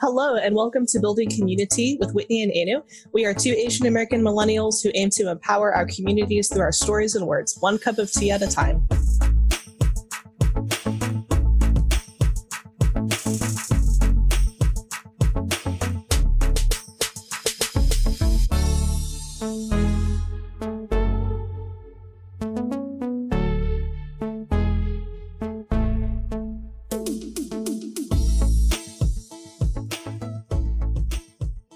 [0.00, 2.82] Hello, and welcome to Building Community with Whitney and Anu.
[3.12, 7.14] We are two Asian American millennials who aim to empower our communities through our stories
[7.14, 8.86] and words, one cup of tea at a time.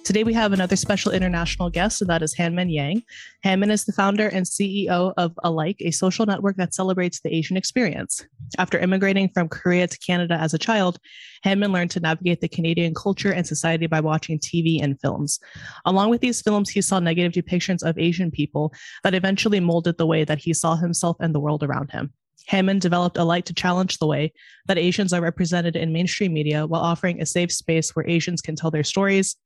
[0.08, 3.02] Today, we have another special international guest, and that is Hanmin Yang.
[3.44, 7.58] Hanmin is the founder and CEO of Alike, a social network that celebrates the Asian
[7.58, 8.24] experience.
[8.56, 10.98] After immigrating from Korea to Canada as a child,
[11.44, 15.40] Hanmin learned to navigate the Canadian culture and society by watching TV and films.
[15.84, 18.72] Along with these films, he saw negative depictions of Asian people
[19.04, 22.14] that eventually molded the way that he saw himself and the world around him.
[22.50, 24.32] Hanmin developed Alike to challenge the way
[24.68, 28.56] that Asians are represented in mainstream media while offering a safe space where Asians can
[28.56, 29.36] tell their stories,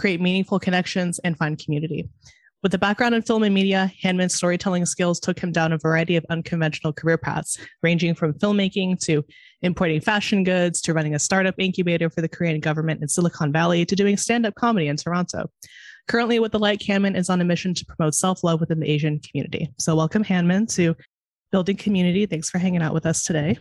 [0.00, 2.08] create meaningful connections, and find community.
[2.62, 6.16] With a background in film and media, Hanmin's storytelling skills took him down a variety
[6.16, 9.24] of unconventional career paths, ranging from filmmaking to
[9.62, 13.84] importing fashion goods to running a startup incubator for the Korean government in Silicon Valley
[13.86, 15.50] to doing stand up comedy in Toronto.
[16.08, 19.20] Currently, with Alike, Hanmin is on a mission to promote self love within the Asian
[19.20, 19.72] community.
[19.78, 20.96] So, welcome, Hanmin, to
[21.52, 22.26] Building Community.
[22.26, 23.58] Thanks for hanging out with us today.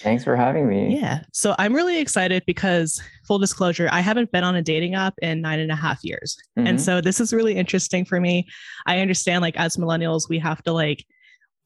[0.00, 0.96] Thanks for having me.
[0.98, 1.20] Yeah.
[1.32, 5.40] So I'm really excited because, full disclosure, I haven't been on a dating app in
[5.40, 6.36] nine and a half years.
[6.58, 6.66] Mm-hmm.
[6.68, 8.46] And so this is really interesting for me.
[8.86, 11.04] I understand, like, as millennials, we have to, like,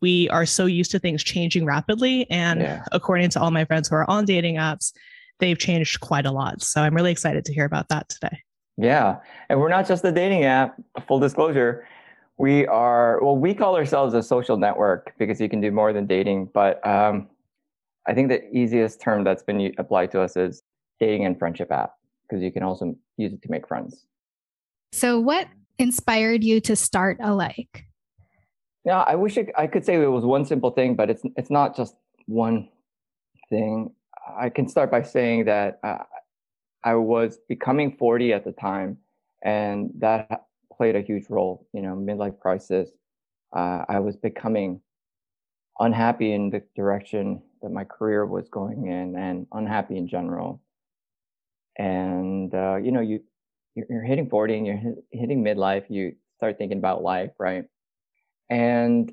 [0.01, 2.29] we are so used to things changing rapidly.
[2.31, 2.85] And yeah.
[2.91, 4.93] according to all my friends who are on dating apps,
[5.39, 6.63] they've changed quite a lot.
[6.63, 8.39] So I'm really excited to hear about that today.
[8.77, 9.19] Yeah.
[9.49, 10.75] And we're not just a dating app,
[11.07, 11.87] full disclosure.
[12.39, 16.07] We are, well, we call ourselves a social network because you can do more than
[16.07, 16.51] dating.
[16.53, 17.29] But um,
[18.07, 20.63] I think the easiest term that's been applied to us is
[20.99, 24.07] dating and friendship app because you can also use it to make friends.
[24.93, 27.87] So, what inspired you to start Alike?
[28.85, 31.77] Yeah, I wish I could say it was one simple thing, but it's it's not
[31.77, 31.95] just
[32.27, 32.69] one
[33.49, 33.95] thing.
[34.37, 35.99] I can start by saying that uh,
[36.85, 38.99] I was becoming 40 at the time,
[39.45, 40.47] and that
[40.77, 41.69] played a huge role.
[41.73, 42.91] You know, midlife crisis.
[43.55, 44.81] Uh, I was becoming
[45.79, 50.61] unhappy in the direction that my career was going in and unhappy in general.
[51.79, 53.21] And uh, you know you
[53.75, 57.65] you're, hitting 40 and you're hitting midlife you start thinking about life right?
[58.51, 59.13] And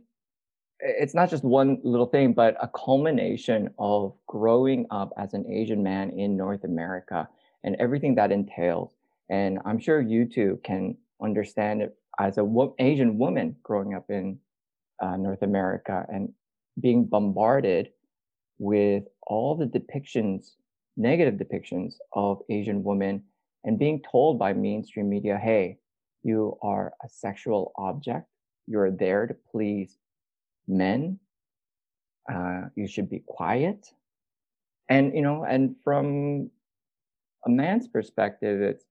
[0.82, 5.84] it's not just one little thing but a culmination of growing up as an asian
[5.84, 7.28] man in north america
[7.64, 8.92] and everything that entails.
[9.30, 14.10] And i'm sure you too can understand it as a wo- asian woman growing up
[14.10, 14.40] in
[15.02, 16.32] uh, north america and
[16.80, 17.90] being bombarded
[18.60, 20.52] with all the depictions,
[20.98, 23.24] negative depictions of Asian women,
[23.64, 25.78] and being told by mainstream media, hey,
[26.24, 28.28] you are a sexual object.
[28.68, 29.98] You're there to please
[30.68, 31.20] men.
[32.32, 33.88] Uh, you should be quiet.
[34.90, 36.52] And, you know, and from
[37.46, 38.86] a man's perspective, it's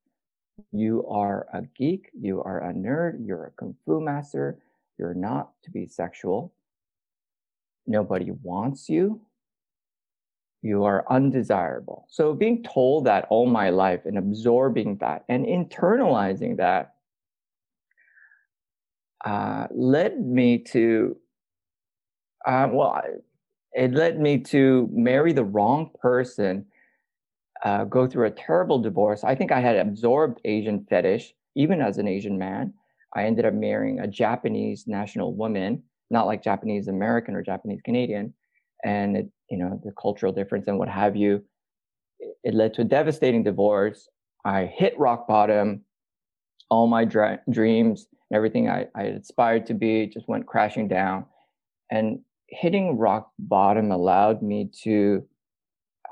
[0.72, 4.58] you are a geek, you are a nerd, you're a kung fu master,
[4.98, 6.52] you're not to be sexual.
[7.86, 9.20] Nobody wants you
[10.62, 12.06] you are undesirable.
[12.08, 16.94] So being told that all my life and absorbing that and internalizing that
[19.24, 21.16] uh, led me to,
[22.46, 23.02] uh, well,
[23.72, 26.66] it led me to marry the wrong person,
[27.64, 29.24] uh, go through a terrible divorce.
[29.24, 32.74] I think I had absorbed Asian fetish, even as an Asian man.
[33.14, 38.34] I ended up marrying a Japanese national woman, not like Japanese American or Japanese Canadian
[38.84, 41.42] and it, you know the cultural difference and what have you
[42.42, 44.08] it led to a devastating divorce.
[44.44, 45.82] I hit rock bottom.
[46.70, 51.26] All my dr- dreams and everything I, I aspired to be just went crashing down.
[51.90, 55.26] And hitting rock bottom allowed me to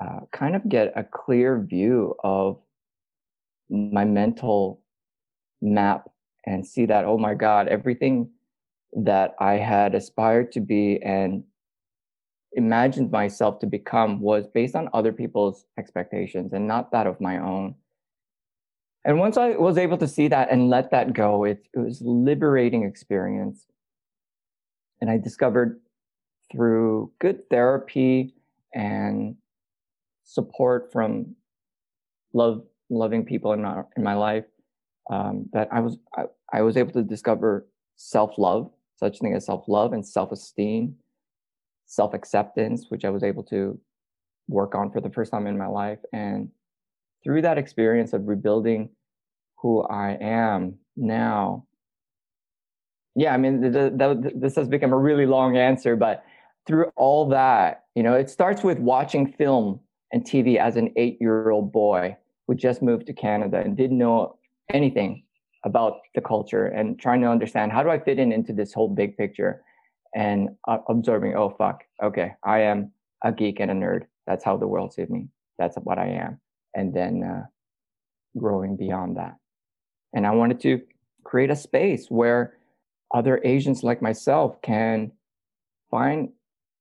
[0.01, 2.59] uh, kind of get a clear view of
[3.69, 4.81] my mental
[5.61, 6.09] map
[6.45, 8.29] and see that oh my god everything
[8.93, 11.43] that i had aspired to be and
[12.57, 17.37] imagined myself to become was based on other people's expectations and not that of my
[17.37, 17.75] own.
[19.05, 22.01] And once I was able to see that and let that go, it, it was
[22.01, 23.65] liberating experience.
[24.99, 25.79] And I discovered
[26.51, 28.33] through good therapy
[28.73, 29.35] and
[30.23, 31.35] support from
[32.33, 34.45] love loving people in my, in my life
[35.11, 39.45] um, that I was I, I was able to discover self love, such thing as
[39.45, 40.95] self love and self esteem,
[41.87, 43.79] self acceptance, which I was able to
[44.47, 46.49] work on for the first time in my life, and
[47.23, 48.89] through that experience of rebuilding
[49.55, 51.65] who I am now,
[53.15, 56.23] yeah, I mean, the, the, this has become a really long answer, but
[56.67, 59.79] through all that, you know, it starts with watching film
[60.11, 63.97] and TV as an eight year old boy who just moved to Canada and didn't
[63.97, 64.37] know
[64.71, 65.23] anything
[65.65, 68.87] about the culture and trying to understand how do I fit in into this whole
[68.87, 69.63] big picture
[70.17, 72.91] and uh, observing, oh, fuck, okay, I am
[73.23, 74.07] a geek and a nerd.
[74.25, 75.27] That's how the world sees me.
[75.59, 76.41] That's what I am.
[76.73, 77.43] And then uh,
[78.35, 79.35] growing beyond that.
[80.15, 80.81] And I wanted to
[81.23, 82.57] create a space where
[83.13, 85.11] other Asians like myself can
[85.91, 86.29] find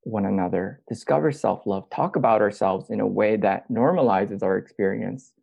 [0.01, 5.35] one another, discover self love, talk about ourselves in a way that normalizes our experience,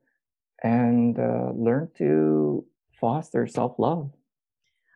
[0.64, 2.66] and uh, learn to
[3.00, 4.10] foster self love.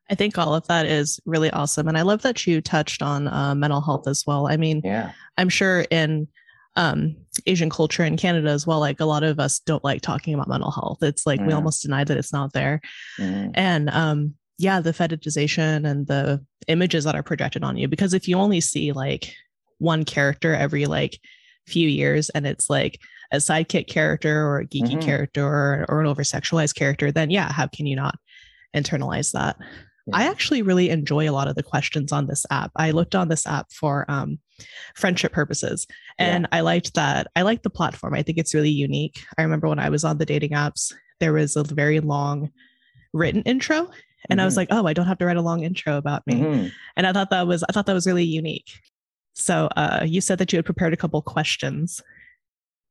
[0.09, 1.87] I think all of that is really awesome.
[1.87, 4.47] And I love that you touched on uh, mental health as well.
[4.47, 5.11] I mean, yeah.
[5.37, 6.27] I'm sure in
[6.77, 7.15] um,
[7.45, 10.47] Asian culture in Canada as well, like a lot of us don't like talking about
[10.47, 10.99] mental health.
[11.01, 12.81] It's like we almost deny that it's not there.
[13.19, 13.51] Mm.
[13.55, 17.87] And um, yeah, the fetishization and the images that are projected on you.
[17.87, 19.33] Because if you only see like
[19.79, 21.19] one character every like
[21.65, 22.99] few years and it's like
[23.31, 24.99] a sidekick character or a geeky mm-hmm.
[24.99, 28.17] character or, or an over sexualized character, then yeah, how can you not
[28.75, 29.57] internalize that?
[30.07, 30.17] Yeah.
[30.17, 32.71] I actually really enjoy a lot of the questions on this app.
[32.75, 34.39] I looked on this app for um,
[34.95, 35.85] friendship purposes
[36.17, 36.57] and yeah.
[36.57, 37.27] I liked that.
[37.35, 38.13] I like the platform.
[38.13, 39.19] I think it's really unique.
[39.37, 42.51] I remember when I was on the dating apps, there was a very long
[43.13, 43.89] written intro
[44.29, 44.39] and mm-hmm.
[44.39, 44.59] I was mm-hmm.
[44.59, 46.35] like, oh, I don't have to write a long intro about me.
[46.35, 46.67] Mm-hmm.
[46.95, 48.71] And I thought that was I thought that was really unique.
[49.33, 52.01] So uh, you said that you had prepared a couple questions.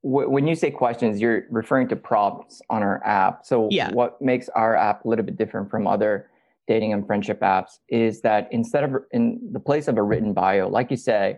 [0.03, 3.45] When you say questions, you're referring to prompts on our app.
[3.45, 3.91] So yeah.
[3.91, 6.29] what makes our app a little bit different from other
[6.67, 10.67] dating and friendship apps is that instead of in the place of a written bio,
[10.67, 11.37] like you say,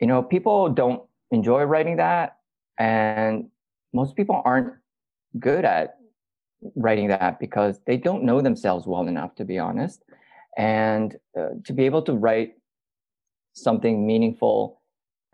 [0.00, 2.36] you know, people don't enjoy writing that,
[2.78, 3.48] and
[3.92, 4.74] most people aren't
[5.38, 5.96] good at
[6.76, 10.02] writing that because they don't know themselves well enough, to be honest.
[10.58, 12.54] And uh, to be able to write
[13.54, 14.80] something meaningful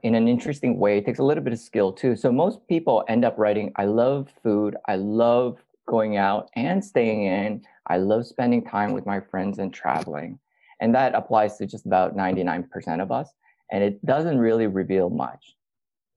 [0.02, 2.14] in an interesting way takes a little bit of skill too.
[2.16, 5.58] So most people end up writing, I love food, I love
[5.88, 10.38] going out and staying in, I love spending time with my friends and traveling.
[10.80, 13.30] And that applies to just about 99% of us.
[13.72, 15.54] And it doesn't really reveal much.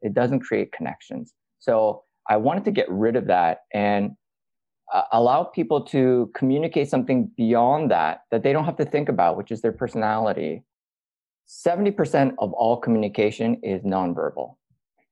[0.02, 1.34] It doesn't create connections.
[1.60, 4.12] So I wanted to get rid of that and
[4.94, 9.38] uh, allow people to communicate something beyond that, that they don't have to think about,
[9.38, 10.64] which is their personality
[11.50, 14.56] 70% of all communication is nonverbal.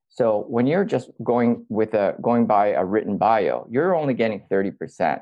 [0.09, 4.43] So when you're just going with a going by a written bio, you're only getting
[4.49, 5.19] 30%.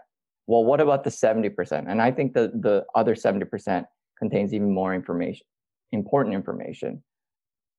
[0.47, 1.85] Well, what about the 70%?
[1.89, 3.85] And I think the the other 70%
[4.19, 5.45] contains even more information,
[5.91, 7.03] important information.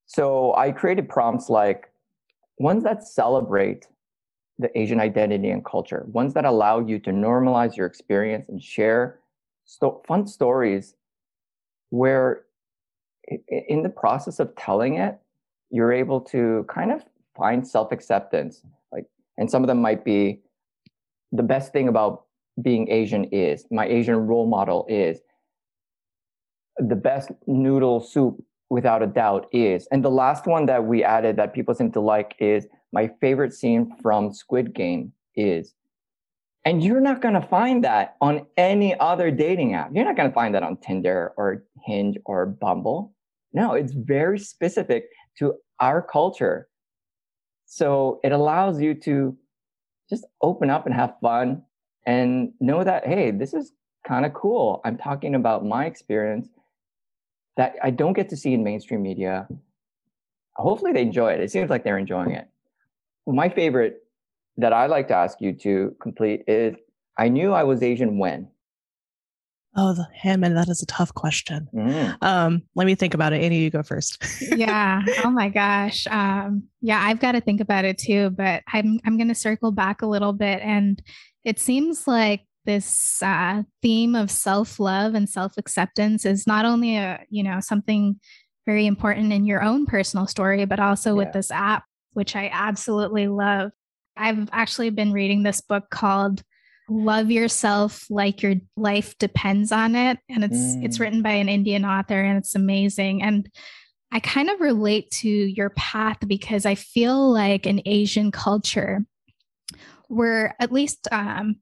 [0.07, 1.91] So I created prompts like
[2.59, 3.87] ones that celebrate
[4.59, 9.21] the Asian identity and culture, ones that allow you to normalize your experience and share
[9.65, 10.95] sto- fun stories
[11.91, 12.45] where
[13.49, 15.19] in the process of telling it,
[15.71, 17.05] you're able to kind of
[17.37, 18.63] find self acceptance.
[18.93, 20.41] Like, and some of them might be
[21.33, 22.26] the best thing about
[22.63, 25.21] being Asian is my Asian role model is
[26.79, 29.87] the best noodle soup without a doubt is.
[29.91, 33.55] And the last one that we added that people seem to like is my favorite
[33.55, 35.75] scene from Squid Game is.
[36.65, 39.91] And you're not going to find that on any other dating app.
[39.95, 43.15] You're not going to find that on Tinder or Hinge or Bumble.
[43.53, 45.05] No, it's very specific
[45.39, 46.69] to our culture.
[47.67, 49.37] So it allows you to
[50.11, 51.63] just open up and have fun
[52.07, 53.73] and know that, hey, this is
[54.07, 54.81] kind of cool.
[54.85, 56.49] I'm talking about my experience
[57.57, 59.49] that I don't get to see in mainstream media.
[60.55, 61.41] Hopefully they enjoy it.
[61.41, 62.49] It seems like they're enjoying it.
[63.27, 64.05] My favorite
[64.57, 66.77] that I like to ask you to complete is
[67.19, 68.49] I knew I was Asian when.
[69.79, 71.69] Oh, the Hanmin, that is a tough question.
[71.75, 72.17] Mm.
[72.23, 73.43] Um, let me think about it.
[73.43, 74.25] Annie, you go first.
[74.57, 75.03] yeah.
[75.23, 76.07] Oh my gosh.
[76.07, 80.01] Um, yeah, I've got to think about it too, but I'm I'm gonna circle back
[80.01, 80.61] a little bit.
[80.63, 81.03] And
[81.47, 87.45] it seems like this uh, theme of self-love and self-acceptance is not only a, you
[87.45, 88.19] know, something
[88.67, 91.19] very important in your own personal story, but also yeah.
[91.19, 91.85] with this app,
[92.15, 93.71] which I absolutely love.
[94.17, 96.43] I've actually been reading this book called
[96.89, 100.85] love yourself like your life depends on it and it's mm.
[100.85, 103.51] it's written by an indian author and it's amazing and
[104.13, 109.05] i kind of relate to your path because i feel like in asian culture
[110.09, 111.57] we're at least um,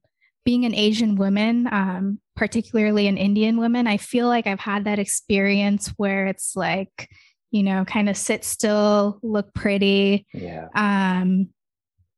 [0.45, 4.99] being an asian woman um, particularly an indian woman i feel like i've had that
[4.99, 7.09] experience where it's like
[7.51, 11.49] you know kind of sit still look pretty yeah um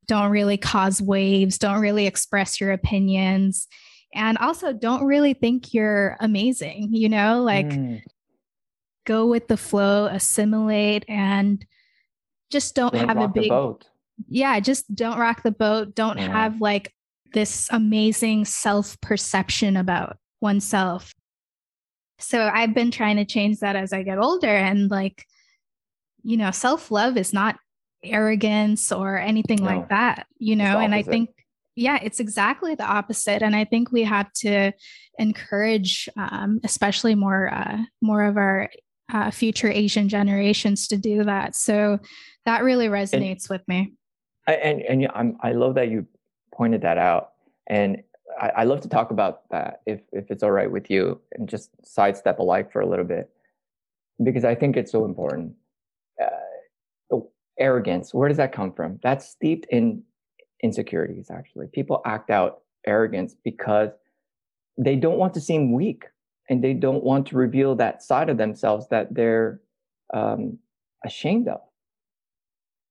[0.06, 3.66] don't really cause waves, don't really express your opinions,
[4.14, 8.00] and also don't really think you're amazing, you know, like mm.
[9.04, 11.64] go with the flow, assimilate, and
[12.50, 13.50] just don't, don't have a big
[14.28, 15.94] yeah, just don't rock the boat.
[15.94, 16.28] Don't yeah.
[16.28, 16.92] have like
[17.32, 21.14] this amazing self perception about oneself.
[22.18, 24.48] So I've been trying to change that as I get older.
[24.48, 25.24] And like,
[26.22, 27.56] you know, self love is not
[28.02, 29.66] arrogance or anything no.
[29.66, 30.78] like that, you know?
[30.78, 31.30] And I think,
[31.74, 33.42] yeah, it's exactly the opposite.
[33.42, 34.72] And I think we have to
[35.18, 38.70] encourage, um, especially more, uh, more of our
[39.12, 41.54] uh, future Asian generations to do that.
[41.54, 41.98] So
[42.44, 43.92] that really resonates and, with me.
[44.46, 46.06] I, and and I'm, I love that you
[46.52, 47.32] pointed that out,
[47.66, 48.02] and
[48.40, 51.48] I, I love to talk about that if if it's all right with you, and
[51.48, 53.30] just sidestep Alike for a little bit,
[54.22, 55.54] because I think it's so important.
[56.22, 57.18] Uh,
[57.58, 59.00] arrogance, where does that come from?
[59.02, 60.02] That's steeped in
[60.62, 61.30] insecurities.
[61.30, 63.90] Actually, people act out arrogance because
[64.78, 66.04] they don't want to seem weak,
[66.48, 69.60] and they don't want to reveal that side of themselves that they're
[70.14, 70.58] um,
[71.04, 71.60] ashamed of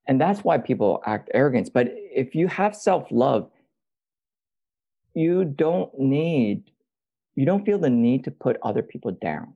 [0.08, 3.50] and that's why people act arrogance but if you have self-love
[5.16, 6.64] you don't need
[7.36, 9.54] you don't feel the need to put other people down.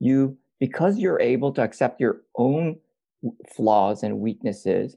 [0.00, 2.78] You because you're able to accept your own
[3.54, 4.96] flaws and weaknesses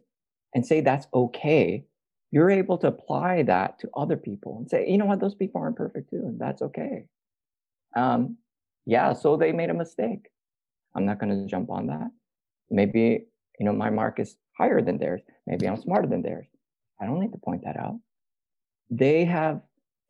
[0.54, 1.86] and say that's okay
[2.32, 5.20] you're able to apply that to other people and say you know what?
[5.20, 7.06] Those people aren't perfect too and that's okay.
[7.96, 8.38] Um,
[8.86, 10.30] yeah so they made a mistake.
[10.96, 12.10] I'm not going to jump on that.
[12.70, 13.27] Maybe
[13.60, 15.22] you know my mark is higher than theirs.
[15.46, 15.84] Maybe I'm mm-hmm.
[15.84, 16.48] smarter than theirs.
[17.00, 18.00] I don't need to point that out.
[18.90, 19.62] They have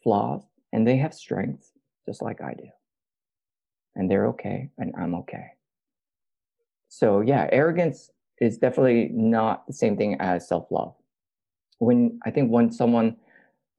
[0.04, 1.72] flaws and they have strengths
[2.06, 2.70] just like I do.
[3.96, 5.48] And they're okay and I'm okay.
[6.88, 10.94] So, yeah, arrogance is definitely not the same thing as self love.
[11.80, 13.18] When I think when someone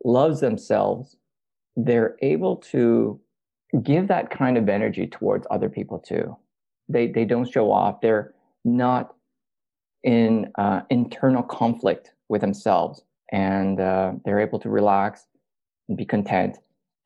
[0.05, 1.17] loves themselves,
[1.77, 3.21] they're able to
[3.83, 6.37] give that kind of energy towards other people too.
[6.89, 8.01] They, they don't show off.
[8.01, 8.35] They're
[8.65, 9.15] not
[10.05, 13.03] in uh, internal conflict with themselves
[13.33, 15.27] and uh, they're able to relax
[15.89, 16.59] and be content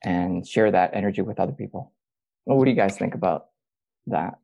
[0.04, 1.92] and share that energy with other people.
[2.46, 3.46] Well, what do you guys think about
[4.06, 4.34] that?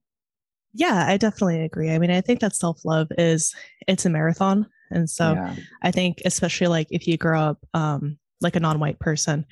[0.75, 1.90] Yeah, I definitely agree.
[1.90, 3.55] I mean, I think that self love is
[3.87, 5.57] it's a marathon, and so yeah.
[5.83, 9.47] I think especially like if you grow up um, like a non white person,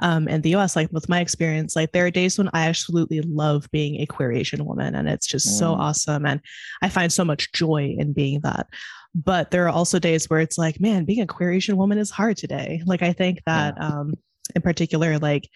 [0.00, 3.20] um, in the US, like with my experience, like there are days when I absolutely
[3.22, 5.58] love being a queer Asian woman and it's just mm.
[5.58, 6.24] so awesome.
[6.24, 6.40] And
[6.82, 8.68] I find so much joy in being that.
[9.14, 12.10] But there are also days where it's like, man, being a queer Asian woman is
[12.10, 12.82] hard today.
[12.86, 13.86] Like I think that yeah.
[13.86, 14.14] um,
[14.54, 15.48] in particular, like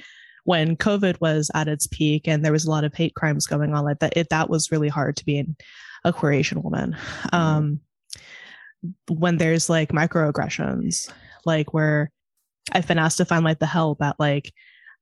[0.44, 3.74] when COVID was at its peak and there was a lot of hate crimes going
[3.74, 5.46] on like that, it that was really hard to be
[6.04, 6.96] a queer Asian woman.
[7.32, 7.38] Mm.
[7.38, 7.80] Um,
[9.08, 11.12] when there's like microaggressions,
[11.44, 12.10] like where
[12.70, 14.52] I've been asked to find like the help at like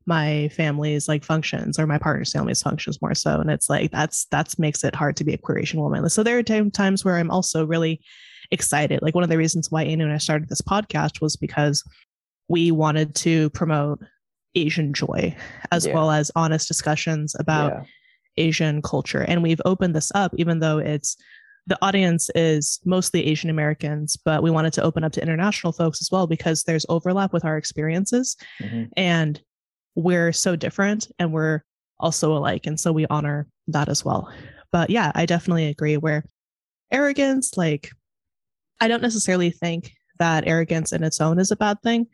[0.07, 3.39] my family's like functions or my partner's family's functions more so.
[3.39, 6.09] And it's like that's that's makes it hard to be a queer Asian woman.
[6.09, 8.01] So there are times where I'm also really
[8.51, 9.01] excited.
[9.03, 11.85] Like one of the reasons why Anu and I started this podcast was because
[12.49, 14.01] we wanted to promote
[14.55, 15.37] Asian joy
[15.71, 15.95] as yeah.
[15.95, 17.83] well as honest discussions about yeah.
[18.37, 19.23] Asian culture.
[19.23, 21.17] And we've opened this up, even though it's
[21.67, 26.01] the audience is mostly Asian Americans, but we wanted to open up to international folks
[26.01, 28.85] as well because there's overlap with our experiences mm-hmm.
[28.97, 29.41] and
[29.95, 31.63] we're so different and we're
[31.99, 32.67] also alike.
[32.67, 34.33] And so we honor that as well.
[34.73, 36.25] But yeah, I definitely agree where
[36.91, 37.91] arrogance, like,
[38.81, 42.07] I don't necessarily think that arrogance in its own is a bad thing.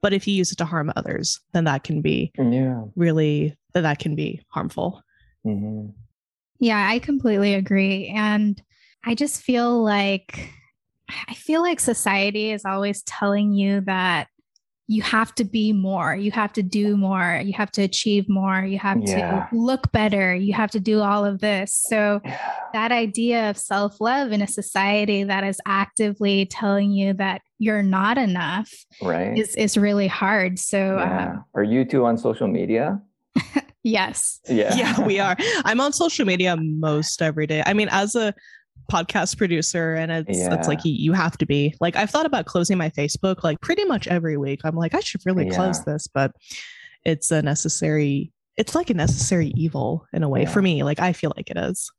[0.00, 2.82] But if you use it to harm others, then that can be yeah.
[2.94, 5.02] really, that, that can be harmful.
[5.46, 5.90] Mm-hmm.
[6.60, 8.08] Yeah, I completely agree.
[8.08, 8.60] And
[9.04, 10.50] I just feel like
[11.28, 14.28] I feel like society is always telling you that
[14.90, 18.64] you have to be more, you have to do more, you have to achieve more,
[18.64, 19.46] you have yeah.
[19.50, 21.74] to look better, you have to do all of this.
[21.88, 22.22] So,
[22.72, 27.82] that idea of self love in a society that is actively telling you that you're
[27.82, 29.36] not enough right.
[29.38, 30.58] is, is really hard.
[30.58, 31.32] So, yeah.
[31.32, 32.98] um, are you two on social media?
[33.82, 34.40] yes.
[34.48, 34.74] Yeah.
[34.74, 35.36] Yeah, we are.
[35.66, 37.62] I'm on social media most every day.
[37.66, 38.34] I mean, as a
[38.90, 40.54] podcast producer and it's yeah.
[40.54, 43.84] it's like you have to be like I've thought about closing my Facebook like pretty
[43.84, 44.60] much every week.
[44.64, 45.54] I'm like I should really yeah.
[45.54, 46.32] close this, but
[47.04, 50.50] it's a necessary it's like a necessary evil in a way yeah.
[50.50, 50.82] for me.
[50.82, 51.90] Like I feel like it is.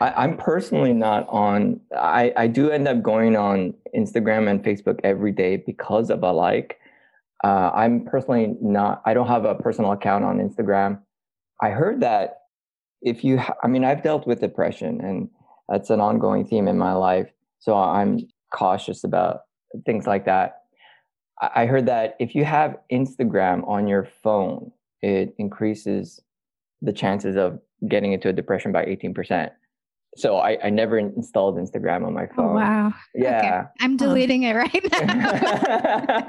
[0.00, 5.00] I, am personally not on I, I do end up going on Instagram and Facebook
[5.04, 6.78] every day because of Alike.
[7.42, 11.00] Uh, I'm personally not I don't have a personal account on Instagram.
[11.62, 12.40] I heard that
[13.00, 15.30] if you I mean I've dealt with depression and
[15.68, 17.30] that's an ongoing theme in my life.
[17.58, 18.20] So I'm
[18.52, 19.42] cautious about
[19.86, 20.62] things like that.
[21.40, 24.70] I heard that if you have Instagram on your phone,
[25.02, 26.20] it increases
[26.80, 29.50] the chances of getting into a depression by 18%.
[30.16, 32.50] So I, I never installed Instagram on my oh, phone.
[32.50, 32.92] Oh, wow.
[33.14, 33.38] Yeah.
[33.38, 33.62] Okay.
[33.80, 36.26] I'm deleting it right now.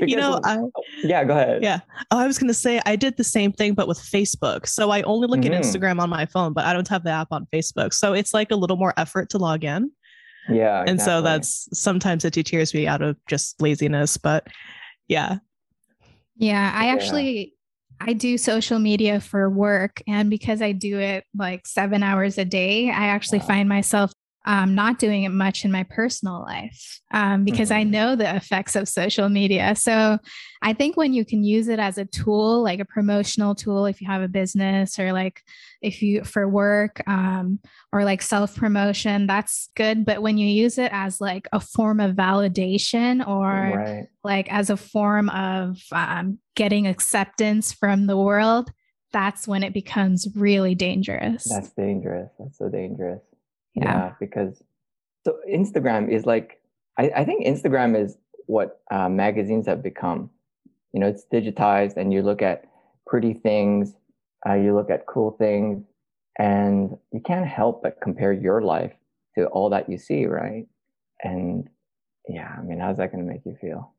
[0.06, 0.58] you know, I,
[1.02, 1.62] yeah, go ahead.
[1.62, 1.80] Yeah.
[2.10, 4.66] Oh, I was going to say I did the same thing, but with Facebook.
[4.66, 5.52] So I only look mm-hmm.
[5.54, 7.94] at Instagram on my phone, but I don't have the app on Facebook.
[7.94, 9.90] So it's like a little more effort to log in.
[10.48, 10.84] Yeah.
[10.86, 14.46] And so that's sometimes it deters me out of just laziness, but
[15.08, 15.38] yeah.
[16.36, 16.72] Yeah.
[16.74, 17.54] I actually,
[18.00, 20.02] I do social media for work.
[20.08, 23.46] And because I do it like seven hours a day, I actually wow.
[23.46, 24.12] find myself
[24.46, 27.80] um, not doing it much in my personal life um, because mm-hmm.
[27.80, 29.74] I know the effects of social media.
[29.74, 30.18] So
[30.62, 34.00] I think when you can use it as a tool, like a promotional tool, if
[34.00, 35.42] you have a business or like
[35.82, 37.58] if you for work um,
[37.92, 40.06] or like self promotion, that's good.
[40.06, 44.06] But when you use it as like a form of validation or right.
[44.24, 48.70] like as a form of um, getting acceptance from the world,
[49.12, 51.44] that's when it becomes really dangerous.
[51.44, 52.30] That's dangerous.
[52.38, 53.20] That's so dangerous
[53.80, 54.62] yeah, yeah because
[55.24, 56.60] so instagram is like
[56.98, 58.16] I, I think instagram is
[58.50, 60.28] what uh, magazines have become.
[60.92, 62.64] You know it's digitized and you look at
[63.06, 63.94] pretty things
[64.46, 65.84] uh, you look at cool things
[66.38, 68.92] and you can't help but compare your life
[69.36, 70.66] to all that you see right?
[71.22, 71.68] And
[72.28, 73.94] yeah i mean how's that going to make you feel?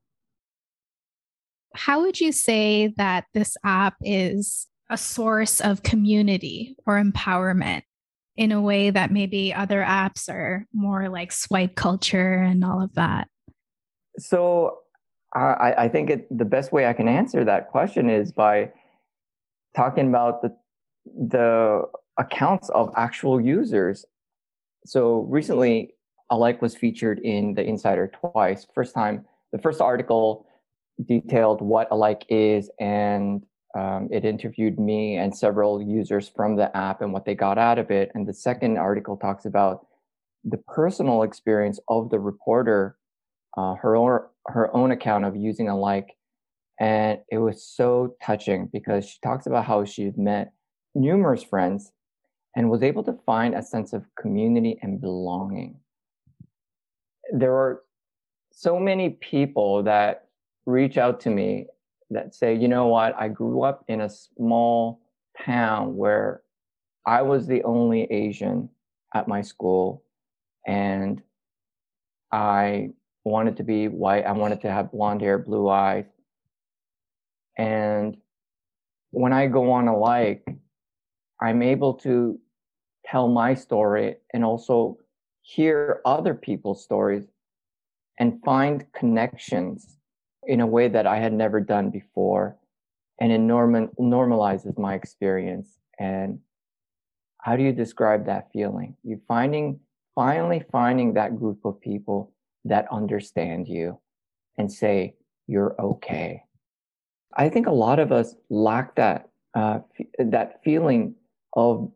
[1.73, 7.83] How would you say that this app is a source of community or empowerment
[8.37, 12.93] in a way that maybe other apps are more like swipe culture and all of
[12.95, 13.27] that?
[14.17, 14.79] So
[15.33, 18.71] I, I think it, the best way I can answer that question is by
[19.75, 20.55] talking about the
[21.05, 21.83] the
[22.19, 24.05] accounts of actual users.
[24.85, 25.95] So recently,
[26.29, 28.67] Alike was featured in the Insider twice.
[28.75, 30.45] First time, the first article
[31.03, 33.43] detailed what Alike is and
[33.77, 37.79] um, it interviewed me and several users from the app and what they got out
[37.79, 38.11] of it.
[38.13, 39.87] And the second article talks about
[40.43, 42.97] the personal experience of the reporter,
[43.57, 46.17] uh, her own her own account of using Alike,
[46.79, 50.51] and it was so touching because she talks about how she's met
[50.95, 51.91] numerous friends
[52.55, 55.79] and was able to find a sense of community and belonging.
[57.31, 57.83] There are
[58.51, 60.25] so many people that
[60.65, 61.67] reach out to me
[62.11, 65.01] that say, you know what, I grew up in a small
[65.45, 66.41] town where
[67.05, 68.69] I was the only Asian
[69.13, 70.03] at my school
[70.67, 71.21] and
[72.31, 72.91] I
[73.23, 74.25] wanted to be white.
[74.25, 76.05] I wanted to have blonde hair, blue eyes.
[77.57, 78.17] And
[79.11, 80.45] when I go on Alike,
[81.41, 82.39] I'm able to
[83.05, 84.97] tell my story and also
[85.41, 87.25] hear other people's stories
[88.19, 89.97] and find connections
[90.47, 92.57] in a way that I had never done before.
[93.19, 95.77] And it norm- normalizes my experience.
[95.99, 96.39] And
[97.39, 98.95] how do you describe that feeling?
[99.03, 99.79] You finding,
[100.15, 102.31] finally finding that group of people
[102.65, 103.99] that understand you
[104.57, 105.15] and say,
[105.47, 106.43] you're okay.
[107.35, 111.15] I think a lot of us lack that, uh, f- that feeling
[111.53, 111.91] of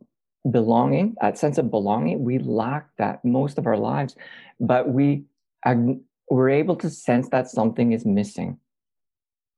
[0.52, 2.24] belonging, that sense of belonging.
[2.24, 4.16] We lack that most of our lives,
[4.60, 5.26] but we
[5.66, 8.58] ag- we're able to sense that something is missing.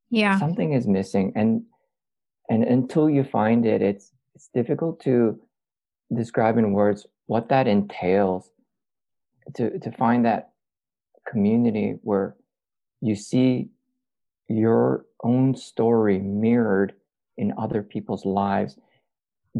[0.09, 0.39] Yeah.
[0.39, 1.63] Something is missing and
[2.49, 5.39] and until you find it it's it's difficult to
[6.15, 8.51] describe in words what that entails.
[9.55, 10.51] To to find that
[11.29, 12.35] community where
[13.01, 13.69] you see
[14.49, 16.93] your own story mirrored
[17.37, 18.77] in other people's lives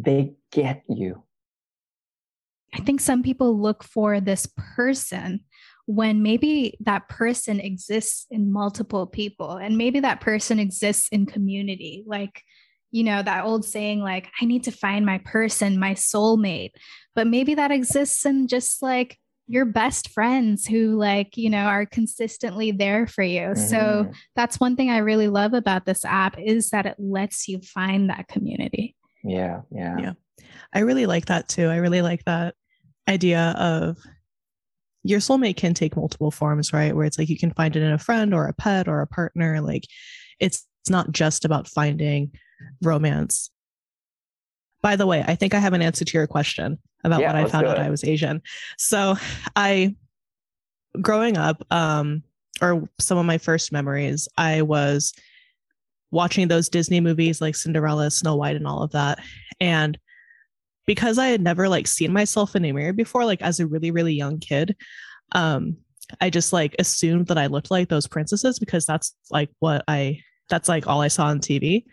[0.04, 1.24] they get you.
[2.74, 5.42] I think some people look for this person
[5.88, 12.04] when maybe that person exists in multiple people and maybe that person exists in community.
[12.06, 12.44] Like
[12.92, 16.72] you know that old saying like i need to find my person my soulmate.
[17.16, 21.86] But maybe that exists in just like your best friends who like you know are
[21.86, 23.42] consistently there for you.
[23.42, 23.68] Mm-hmm.
[23.68, 27.62] so that's one thing i really love about this app is that it lets you
[27.62, 28.94] find that community.
[29.24, 29.98] Yeah yeah.
[29.98, 30.14] Yeah.
[30.74, 31.68] I really like that too.
[31.68, 32.56] I really like that
[33.08, 33.98] idea of
[35.08, 36.94] your soulmate can take multiple forms, right?
[36.94, 39.08] Where it's like you can find it in a friend or a pet or a
[39.08, 39.62] partner.
[39.62, 39.86] Like
[40.40, 42.32] it's, it's not just about finding
[42.84, 43.50] romance.
[44.82, 47.44] By the way, I think I have an answer to your question about yeah, when
[47.46, 48.42] I found out I was Asian.
[48.78, 49.16] So
[49.56, 49.96] I,
[51.02, 52.24] growing up, um,
[52.62, 55.14] or some of my first memories, I was
[56.12, 59.20] watching those Disney movies like Cinderella, Snow White, and all of that.
[59.60, 59.98] And
[60.88, 63.92] because I had never like seen myself in a mirror before, like as a really,
[63.92, 64.76] really young kid,
[65.34, 65.78] um,
[66.22, 70.22] I just like assumed that I looked like those princesses because that's like what I
[70.50, 71.84] that's like all I saw on TV.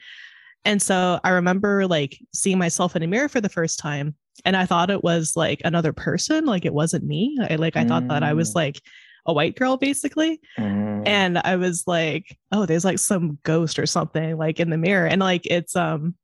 [0.65, 4.57] And so I remember like seeing myself in a mirror for the first time and
[4.57, 7.37] I thought it was like another person, like it wasn't me.
[7.51, 7.89] I like I mm.
[7.89, 8.57] thought that I was mm.
[8.57, 8.81] like
[9.27, 10.41] a white girl basically.
[10.59, 11.07] Mm.
[11.07, 15.07] And I was like, oh, there's like some ghost or something like in the mirror.
[15.07, 16.15] And like it's um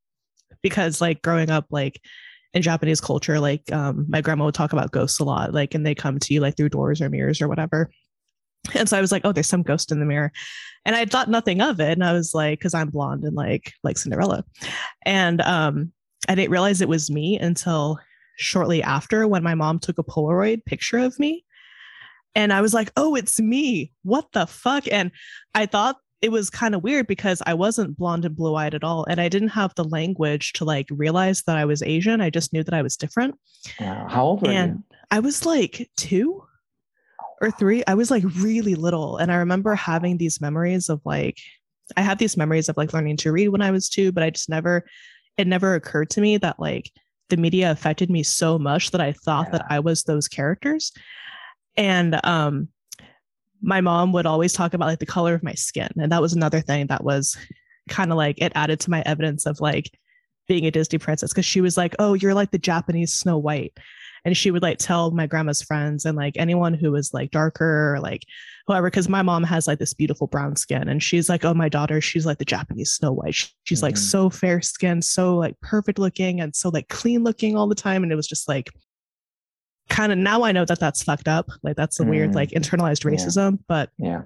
[0.61, 1.99] because like growing up like
[2.53, 5.85] in Japanese culture, like um my grandma would talk about ghosts a lot, like and
[5.85, 7.89] they come to you like through doors or mirrors or whatever.
[8.75, 10.31] And so I was like, oh, there's some ghost in the mirror.
[10.85, 11.93] And I thought nothing of it.
[11.93, 14.45] And I was like, because I'm blonde and like like Cinderella.
[15.03, 15.91] And um
[16.29, 17.97] I didn't realize it was me until
[18.37, 21.43] shortly after when my mom took a Polaroid picture of me.
[22.35, 23.91] And I was like, oh, it's me.
[24.03, 24.85] What the fuck?
[24.91, 25.11] And
[25.53, 28.83] I thought it was kind of weird because I wasn't blonde and blue eyed at
[28.83, 29.05] all.
[29.05, 32.21] And I didn't have the language to like realize that I was Asian.
[32.21, 33.35] I just knew that I was different.
[33.79, 34.97] How old were and you?
[35.09, 36.43] I was like two
[37.41, 37.83] or three.
[37.87, 39.17] I was like really little.
[39.17, 41.39] And I remember having these memories of like,
[41.97, 44.29] I had these memories of like learning to read when I was two, but I
[44.29, 44.85] just never,
[45.37, 46.91] it never occurred to me that like
[47.29, 49.57] the media affected me so much that I thought yeah.
[49.57, 50.91] that I was those characters.
[51.75, 52.67] And um
[53.61, 55.89] my mom would always talk about like the color of my skin.
[55.97, 57.37] And that was another thing that was
[57.89, 59.91] kind of like it added to my evidence of like
[60.47, 63.73] being a Disney princess because she was like, Oh, you're like the Japanese Snow White
[64.25, 67.93] and she would like tell my grandma's friends and like anyone who was like darker
[67.93, 68.25] or like
[68.67, 71.69] whoever because my mom has like this beautiful brown skin and she's like oh my
[71.69, 73.85] daughter she's like the japanese snow white she's mm-hmm.
[73.85, 77.75] like so fair skinned so like perfect looking and so like clean looking all the
[77.75, 78.69] time and it was just like
[79.91, 82.11] kind of now i know that that's fucked up like that's a mm-hmm.
[82.11, 82.59] weird like mm.
[82.59, 83.63] internalized racism yeah.
[83.67, 84.21] but yeah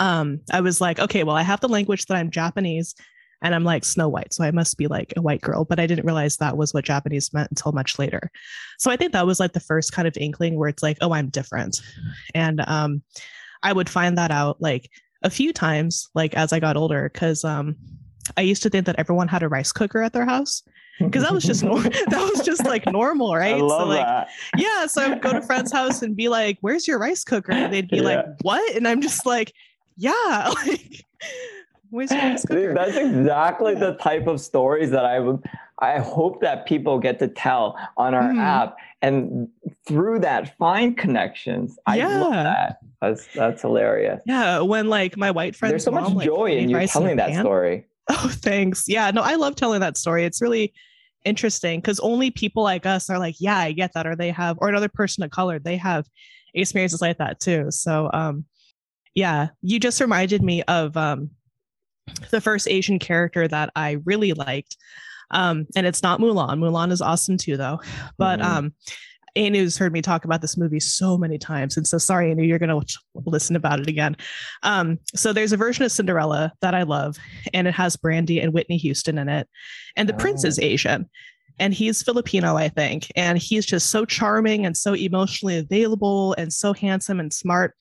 [0.00, 2.94] um i was like okay well i have the language that i'm japanese
[3.42, 5.64] and I'm like Snow White, so I must be like a white girl.
[5.64, 8.30] But I didn't realize that was what Japanese meant until much later.
[8.78, 11.12] So I think that was like the first kind of inkling where it's like, oh,
[11.12, 11.80] I'm different,
[12.34, 13.02] and um,
[13.62, 14.90] I would find that out like
[15.22, 17.76] a few times, like as I got older, because um,
[18.36, 20.62] I used to think that everyone had a rice cooker at their house
[21.06, 23.56] because that was just nor- that was just like normal, right?
[23.56, 24.28] I love so like that.
[24.56, 27.52] yeah, so I would go to friend's house and be like, "Where's your rice cooker?"
[27.52, 28.02] And they'd be yeah.
[28.02, 29.52] like, "What?" And I'm just like,
[29.96, 31.04] "Yeah." like
[31.90, 35.42] where's your rice cooker?" That's exactly the type of stories that I would
[35.80, 38.38] I hope that people get to tell on our mm.
[38.38, 39.48] app and
[39.86, 41.78] through that find connections.
[41.86, 42.20] I yeah.
[42.20, 42.78] love that.
[43.00, 44.22] That's that's hilarious.
[44.26, 47.16] Yeah, when like my white friends There's so mom, much joy like, in you telling
[47.16, 47.42] that pan.
[47.42, 47.86] story.
[48.12, 48.88] Oh, thanks.
[48.88, 50.24] Yeah, no, I love telling that story.
[50.24, 50.74] It's really
[51.24, 54.56] interesting because only people like us are like, yeah, I get that, or they have,
[54.60, 56.06] or another person of color, they have
[56.54, 57.70] experiences like that too.
[57.70, 58.44] So, um,
[59.14, 61.30] yeah, you just reminded me of um
[62.30, 64.76] the first Asian character that I really liked.
[65.30, 66.58] Um, and it's not Mulan.
[66.58, 67.80] Mulan is awesome too, though.
[68.18, 68.56] But mm-hmm.
[68.56, 68.74] um,
[69.36, 71.76] Anu's heard me talk about this movie so many times.
[71.76, 74.16] And so sorry, Anu, you're going to listen about it again.
[74.62, 77.18] Um, so there's a version of Cinderella that I love,
[77.52, 79.48] and it has Brandy and Whitney Houston in it.
[79.96, 80.18] And the oh.
[80.18, 80.62] prince is oh.
[80.62, 81.08] Asian.
[81.58, 83.12] And he's Filipino, I think.
[83.16, 87.74] And he's just so charming and so emotionally available and so handsome and smart.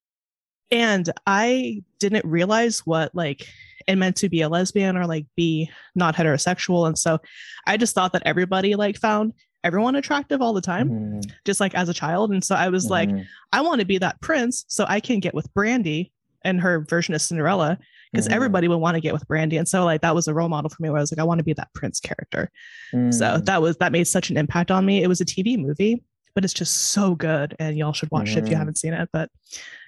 [0.70, 3.48] And I didn't realize what like
[3.88, 6.88] it meant to be a lesbian or like be not heterosexual.
[6.88, 7.20] And so
[7.66, 11.20] I just thought that everybody like found everyone attractive all the time, mm-hmm.
[11.46, 12.32] just like as a child.
[12.32, 13.18] And so I was mm-hmm.
[13.18, 16.12] like, I want to be that prince so I can get with Brandy
[16.44, 17.78] and her version of Cinderella
[18.12, 18.36] because mm-hmm.
[18.36, 19.58] everybody would want to get with Brandy.
[19.58, 21.24] And so like that was a role model for me where I was like, I
[21.24, 22.52] want to be that prince character.
[22.92, 23.46] So mm.
[23.46, 25.04] that was that made such an impact on me.
[25.04, 27.56] It was a TV movie, but it's just so good.
[27.60, 28.60] And y'all should watch it if you mm-hmm.
[28.60, 29.10] haven't seen it.
[29.12, 29.30] But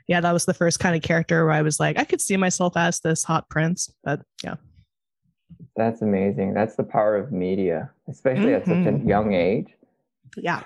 [0.08, 2.38] yeah, that was the first kind of character where I was like, I could see
[2.38, 3.90] myself as this hot prince.
[4.04, 4.56] But yeah.
[5.76, 6.54] That's amazing.
[6.54, 8.56] That's the power of media, especially mm-hmm.
[8.56, 9.10] at such a mm-hmm.
[9.10, 9.68] young age.
[10.38, 10.64] Yeah.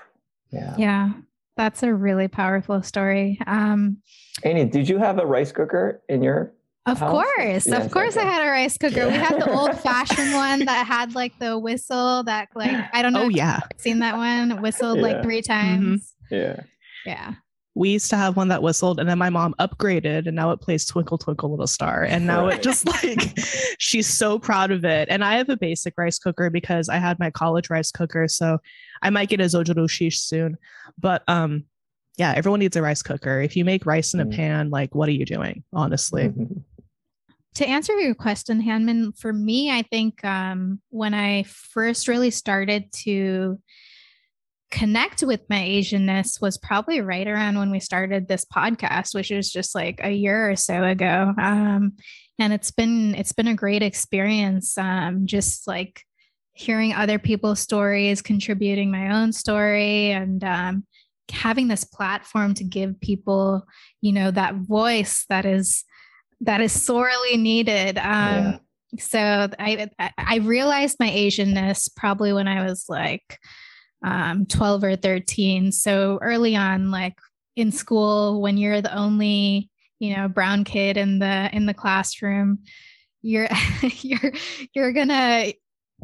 [0.50, 0.74] Yeah.
[0.78, 1.12] Yeah.
[1.56, 3.38] That's a really powerful story.
[3.46, 3.98] Um
[4.42, 6.52] Annie, did you have a rice cooker in your
[6.86, 7.10] of house?
[7.10, 7.66] course.
[7.66, 8.26] Yes, of course okay.
[8.26, 9.06] I had a rice cooker.
[9.06, 13.12] We had the old fashioned one that had like the whistle that like I don't
[13.14, 13.24] know.
[13.24, 13.60] Oh yeah.
[13.78, 14.60] Seen that one?
[14.60, 15.02] Whistled yeah.
[15.02, 16.14] like three times.
[16.30, 16.34] Mm-hmm.
[16.34, 16.60] Yeah.
[17.04, 17.34] Yeah
[17.76, 20.62] we used to have one that whistled and then my mom upgraded and now it
[20.62, 22.04] plays twinkle twinkle little star.
[22.04, 23.38] And now it just like
[23.78, 25.08] she's so proud of it.
[25.10, 28.58] And i have a basic rice cooker because i had my college rice cooker so
[29.02, 30.56] i might get a zojirushi soon.
[30.98, 31.64] But um
[32.16, 33.42] yeah everyone needs a rice cooker.
[33.42, 34.34] If you make rice in a mm.
[34.34, 36.32] pan like what are you doing honestly?
[37.56, 42.92] To answer your question Hanmin for me i think um, when i first really started
[43.04, 43.58] to
[44.70, 49.50] connect with my Asianness was probably right around when we started this podcast, which was
[49.50, 51.32] just like a year or so ago.
[51.38, 51.92] Um,
[52.38, 54.76] and it's been it's been a great experience.
[54.76, 56.02] Um, just like
[56.52, 60.86] hearing other people's stories, contributing my own story, and um,
[61.30, 63.66] having this platform to give people,
[64.00, 65.84] you know, that voice that is
[66.40, 67.98] that is sorely needed.
[67.98, 68.58] Um, yeah.
[68.98, 73.38] So I I realized my Asianness probably when I was like
[74.04, 75.72] um, 12 or 13.
[75.72, 77.18] So early on, like
[77.56, 82.60] in school, when you're the only you know brown kid in the in the classroom,
[83.22, 83.48] you're
[83.82, 84.32] you're
[84.74, 85.52] you're gonna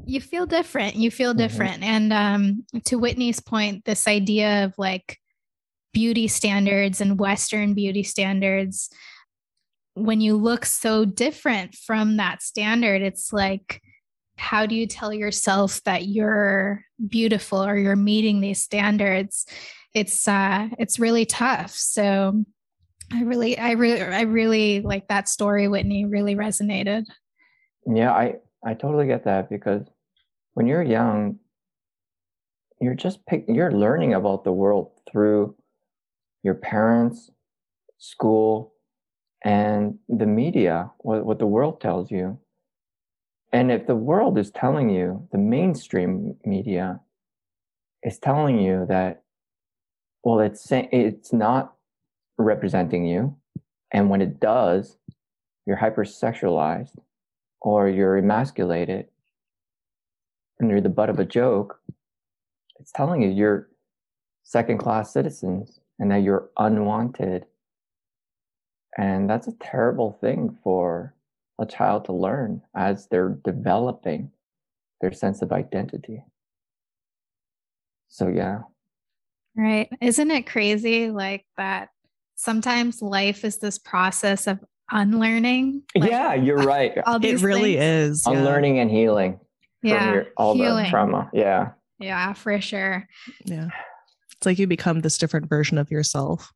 [0.04, 1.38] you feel different you feel mm-hmm.
[1.38, 1.84] different mm-hmm.
[1.84, 5.18] and um, to whitney's point this idea of like
[5.92, 8.88] beauty standards and western beauty standards
[9.94, 13.82] when you look so different from that standard it's like
[14.42, 19.46] how do you tell yourself that you're beautiful or you're meeting these standards?
[19.94, 21.70] It's uh it's really tough.
[21.70, 22.44] So
[23.12, 26.06] i really i really i really like that story whitney.
[26.06, 27.04] Really resonated.
[27.86, 29.86] Yeah i I totally get that because
[30.54, 31.38] when you're young,
[32.80, 35.56] you're just pick, you're learning about the world through
[36.42, 37.30] your parents,
[37.98, 38.74] school,
[39.44, 42.38] and the media, what, what the world tells you.
[43.52, 47.00] And if the world is telling you, the mainstream media
[48.02, 49.22] is telling you that,
[50.24, 51.74] well, it's it's not
[52.38, 53.36] representing you,
[53.92, 54.96] and when it does,
[55.66, 56.96] you're hypersexualized
[57.60, 59.06] or you're emasculated
[60.58, 61.80] and you're the butt of a joke,
[62.78, 63.68] it's telling you you're
[64.42, 67.46] second class citizens and that you're unwanted.
[68.98, 71.14] And that's a terrible thing for
[71.60, 74.30] a child to learn as they're developing
[75.00, 76.24] their sense of identity.
[78.08, 78.60] So, yeah.
[79.56, 79.88] Right.
[80.00, 81.88] Isn't it crazy like that?
[82.34, 84.60] Sometimes life is this process of
[84.90, 85.82] unlearning.
[85.94, 86.92] Like, yeah, you're right.
[86.96, 88.20] it really things.
[88.20, 88.26] is.
[88.26, 88.82] Unlearning yeah.
[88.82, 89.40] and healing.
[89.82, 90.12] Yeah.
[90.12, 90.84] Your, all healing.
[90.84, 91.30] the trauma.
[91.32, 91.70] Yeah.
[91.98, 93.06] Yeah, for sure.
[93.44, 93.68] Yeah.
[94.36, 96.52] It's like you become this different version of yourself.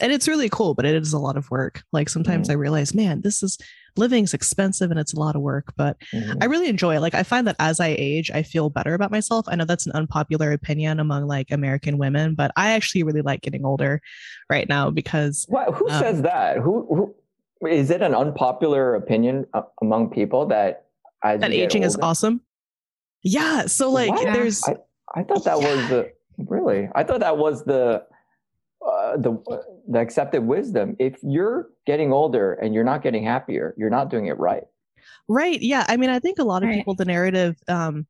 [0.00, 1.82] And it's really cool, but it is a lot of work.
[1.92, 2.58] Like sometimes mm-hmm.
[2.58, 3.58] I realize, man, this is
[3.96, 6.38] living's expensive and it's a lot of work, but mm-hmm.
[6.40, 7.00] I really enjoy it.
[7.00, 9.46] Like I find that as I age, I feel better about myself.
[9.48, 13.42] I know that's an unpopular opinion among like American women, but I actually really like
[13.42, 14.00] getting older
[14.48, 16.58] right now because what, who um, says that?
[16.58, 17.14] Who,
[17.60, 19.46] who is it an unpopular opinion
[19.82, 20.86] among people that
[21.22, 21.86] that aging older?
[21.86, 22.40] is awesome?
[23.22, 23.66] Yeah.
[23.66, 24.32] So like what?
[24.32, 24.76] there's I,
[25.14, 25.74] I thought that yeah.
[25.74, 28.04] was the really I thought that was the
[29.10, 30.96] uh, the the accepted wisdom.
[30.98, 34.64] If you're getting older and you're not getting happier, you're not doing it right.
[35.28, 35.60] Right.
[35.60, 35.84] Yeah.
[35.88, 36.78] I mean, I think a lot of right.
[36.78, 38.06] people, the narrative, um,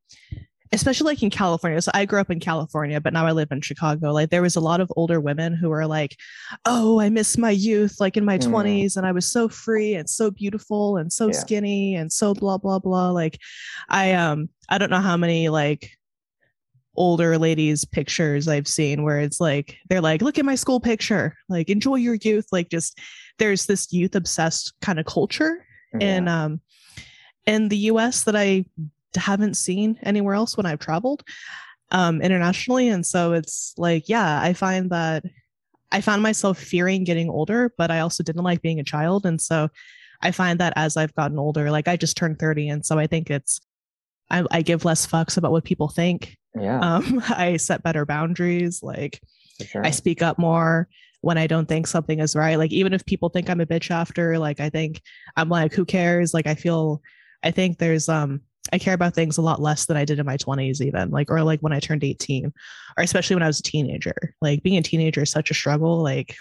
[0.73, 1.83] especially like in California.
[1.83, 4.13] So I grew up in California, but now I live in Chicago.
[4.13, 6.17] Like there was a lot of older women who were like,
[6.65, 8.51] "Oh, I miss my youth, like in my mm.
[8.51, 11.33] 20s and I was so free and so beautiful and so yeah.
[11.33, 13.39] skinny and so blah blah blah." Like
[13.89, 15.91] I um I don't know how many like
[17.01, 21.35] older ladies pictures I've seen where it's like they're like, "Look at my school picture.
[21.49, 22.99] Like enjoy your youth." Like just
[23.39, 25.65] there's this youth obsessed kind of culture
[25.99, 26.17] yeah.
[26.17, 26.61] in um
[27.47, 28.67] in the US that I
[29.17, 31.25] haven't seen anywhere else when I've traveled
[31.91, 32.89] um, internationally.
[32.89, 35.25] And so it's like, yeah, I find that
[35.93, 39.27] I found myself fearing getting older, but I also didn't like being a child.
[39.27, 39.69] And so
[40.23, 42.69] I find that as I've gotten older, like I just turned 30.
[42.69, 43.61] And so I think it's,
[44.31, 46.37] I, I give less fucks about what people think.
[46.55, 46.81] Yeah.
[46.81, 48.83] Um, I set better boundaries.
[48.83, 49.21] Like
[49.65, 49.85] sure.
[49.85, 50.89] I speak up more
[51.23, 52.57] when I don't think something is right.
[52.57, 55.03] Like even if people think I'm a bitch after, like I think
[55.37, 56.33] I'm like, who cares?
[56.33, 57.03] Like I feel,
[57.43, 58.41] I think there's, um,
[58.73, 61.31] I care about things a lot less than I did in my 20s, even like,
[61.31, 62.53] or like when I turned 18,
[62.97, 64.35] or especially when I was a teenager.
[64.41, 66.03] Like being a teenager is such a struggle.
[66.03, 66.37] Like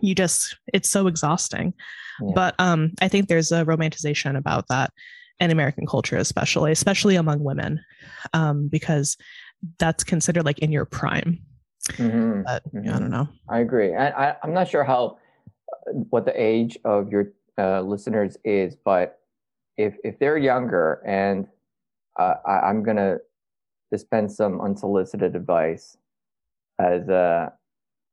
[0.00, 1.72] you just, it's so exhausting.
[2.20, 2.32] Yeah.
[2.34, 4.92] But um, I think there's a romanticization about that
[5.40, 7.80] in American culture, especially, especially among women,
[8.32, 9.16] um, because
[9.78, 11.40] that's considered like in your prime.
[11.92, 12.42] Mm-hmm.
[12.42, 12.94] But mm-hmm.
[12.94, 13.28] I don't know.
[13.48, 13.92] I agree.
[13.92, 15.18] And I, I'm not sure how,
[16.10, 19.18] what the age of your uh, listeners is, but
[19.76, 21.46] if if they're younger and
[22.18, 23.18] uh, I, I'm gonna
[23.90, 25.96] dispense some unsolicited advice
[26.78, 27.52] as a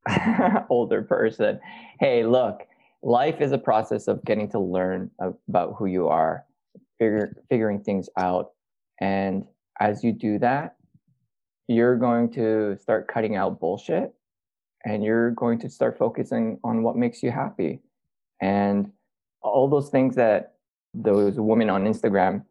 [0.70, 1.60] older person.
[2.00, 2.62] Hey, look,
[3.02, 6.46] life is a process of getting to learn about who you are,
[7.00, 8.52] figure, figuring things out,
[9.00, 9.46] and
[9.80, 10.76] as you do that,
[11.68, 14.14] you're going to start cutting out bullshit,
[14.86, 17.82] and you're going to start focusing on what makes you happy,
[18.42, 18.92] and
[19.42, 20.54] all those things that
[20.94, 22.44] those women on Instagram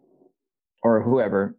[0.82, 1.56] or whoever,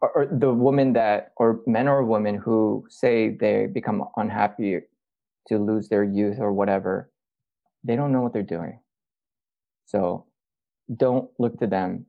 [0.00, 4.80] or, or the woman that, or men or women who say they become unhappy
[5.48, 7.10] to lose their youth or whatever,
[7.84, 8.78] they don't know what they're doing.
[9.86, 10.26] So
[10.96, 12.06] don't look to them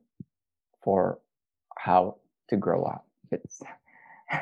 [0.84, 1.18] for
[1.76, 2.16] how
[2.48, 3.06] to grow up.
[3.32, 3.60] It's,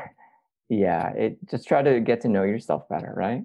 [0.68, 3.44] yeah, it just try to get to know yourself better, right?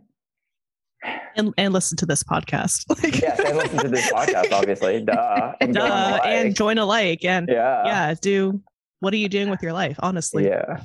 [1.35, 2.83] And, and listen to this podcast.
[3.21, 5.01] yes, and listen to this podcast, obviously.
[5.01, 5.53] Duh.
[5.61, 8.61] And, Duh, and join Alike and yeah, yeah, do
[8.99, 10.47] what are you doing with your life, honestly?
[10.47, 10.81] Yeah.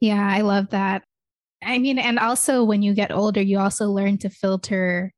[0.00, 1.02] yeah, I love that.
[1.62, 5.12] I mean, and also when you get older, you also learn to filter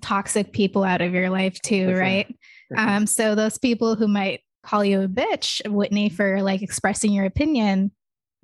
[0.00, 1.98] toxic people out of your life too, sure.
[1.98, 2.26] right?
[2.26, 2.36] Sure.
[2.76, 7.24] Um, so those people who might call you a bitch, Whitney, for like expressing your
[7.24, 7.90] opinion,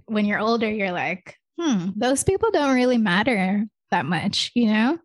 [0.06, 4.98] when you're older, you're like, hmm, those people don't really matter that much, you know?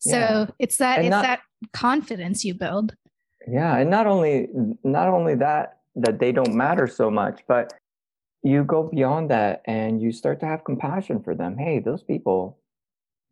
[0.00, 0.46] So yeah.
[0.58, 1.40] it's that and it's not, that
[1.72, 2.94] confidence you build.
[3.46, 3.76] Yeah.
[3.76, 4.48] And not only
[4.82, 7.72] not only that, that they don't matter so much, but
[8.42, 11.58] you go beyond that and you start to have compassion for them.
[11.58, 12.58] Hey, those people,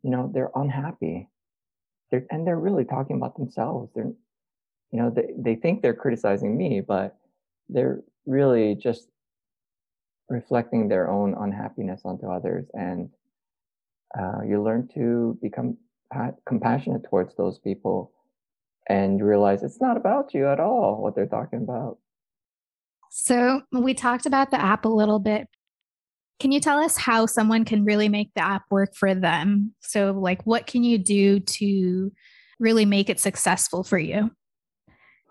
[0.03, 1.27] you know, they're unhappy.
[2.11, 3.91] They're and they're really talking about themselves.
[3.95, 4.13] They're
[4.91, 7.17] you know, they, they think they're criticizing me, but
[7.67, 9.09] they're really just
[10.29, 13.09] reflecting their own unhappiness onto others and
[14.19, 15.77] uh, you learn to become
[16.47, 18.11] compassionate towards those people
[18.87, 21.97] and realize it's not about you at all what they're talking about.
[23.11, 25.47] So we talked about the app a little bit.
[26.39, 29.75] Can you tell us how someone can really make the app work for them?
[29.81, 32.11] So like what can you do to
[32.59, 34.31] really make it successful for you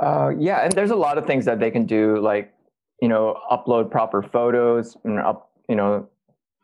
[0.01, 2.53] uh, yeah and there's a lot of things that they can do like
[3.01, 6.09] you know, upload proper photos and up, you know,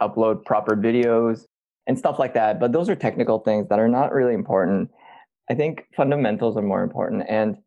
[0.03, 1.47] upload proper videos
[1.87, 2.59] and stuff like that.
[2.59, 4.91] But those are technical things that are not really important.
[5.51, 7.25] I think fundamentals are more important.
[7.29, 7.59] And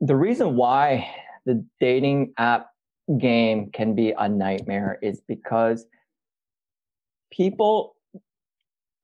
[0.00, 1.14] the reason why
[1.46, 2.70] the dating app
[3.18, 5.86] game can be a nightmare is because
[7.32, 7.96] people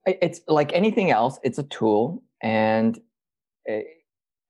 [0.07, 3.01] it's like anything else it's a tool and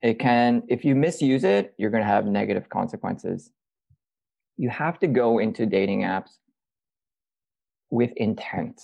[0.03, 3.51] it, can if you misuse it you're going to have negative consequences
[4.57, 6.31] you have to go into dating apps
[7.91, 8.81] with intent,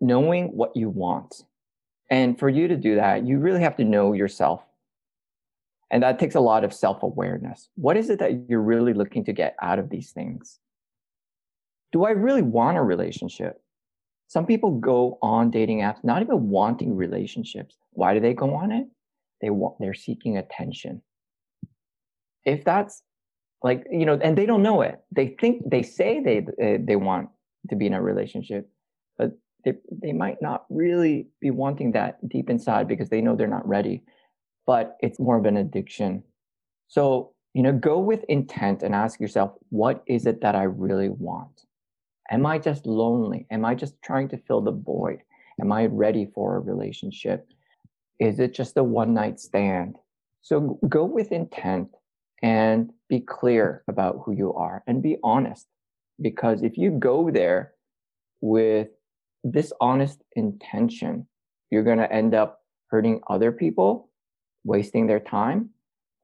[0.00, 1.44] knowing what you want.
[2.10, 4.62] And for you to do that, you really have to know yourself.
[5.90, 7.68] And that takes a lot of self awareness.
[7.74, 10.58] What is it that you're really looking to get out of these things?
[11.92, 13.60] Do I really want a relationship?
[14.26, 17.76] Some people go on dating apps not even wanting relationships.
[17.92, 18.86] Why do they go on it?
[19.40, 21.02] They want they're seeking attention.
[22.44, 23.02] If that's
[23.62, 25.00] like you know and they don't know it.
[25.10, 27.28] They think they say they uh, they want
[27.70, 28.68] to be in a relationship
[29.16, 29.32] but
[29.64, 33.66] they, they might not really be wanting that deep inside because they know they're not
[33.68, 34.02] ready
[34.66, 36.22] but it's more of an addiction.
[36.88, 41.08] So you know go with intent and ask yourself what is it that i really
[41.08, 41.62] want?
[42.30, 43.46] Am i just lonely?
[43.50, 45.18] Am i just trying to fill the void?
[45.60, 47.48] Am i ready for a relationship
[48.20, 49.96] is it just a one night stand
[50.42, 51.88] so go with intent
[52.42, 55.66] and be clear about who you are and be honest.
[56.20, 57.74] Because if you go there
[58.40, 58.88] with
[59.48, 61.26] dishonest intention,
[61.70, 64.10] you're going to end up hurting other people,
[64.64, 65.70] wasting their time.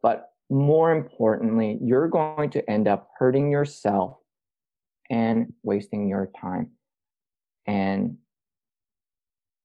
[0.03, 4.17] But more importantly, you're going to end up hurting yourself
[5.11, 6.71] and wasting your time.
[7.67, 8.19] And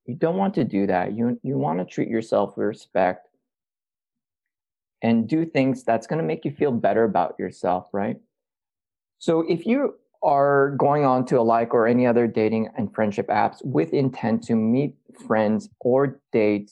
[0.09, 1.15] you don't want to do that.
[1.15, 3.27] You, you want to treat yourself with respect
[5.03, 8.17] and do things that's going to make you feel better about yourself, right?
[9.19, 9.93] So if you
[10.23, 14.55] are going on to Alike or any other dating and friendship apps with intent to
[14.55, 14.95] meet
[15.27, 16.71] friends or date,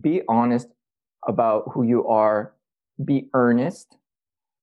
[0.00, 0.68] be honest
[1.28, 2.54] about who you are,
[3.04, 3.98] be earnest.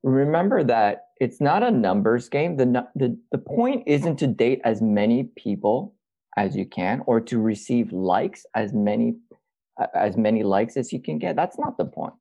[0.02, 2.58] Remember that it's not a numbers game.
[2.58, 5.94] The, the, the point isn't to date as many people
[6.38, 9.18] as you can or to receive likes as many
[9.94, 11.36] as many likes as you can get.
[11.36, 12.14] That's not the point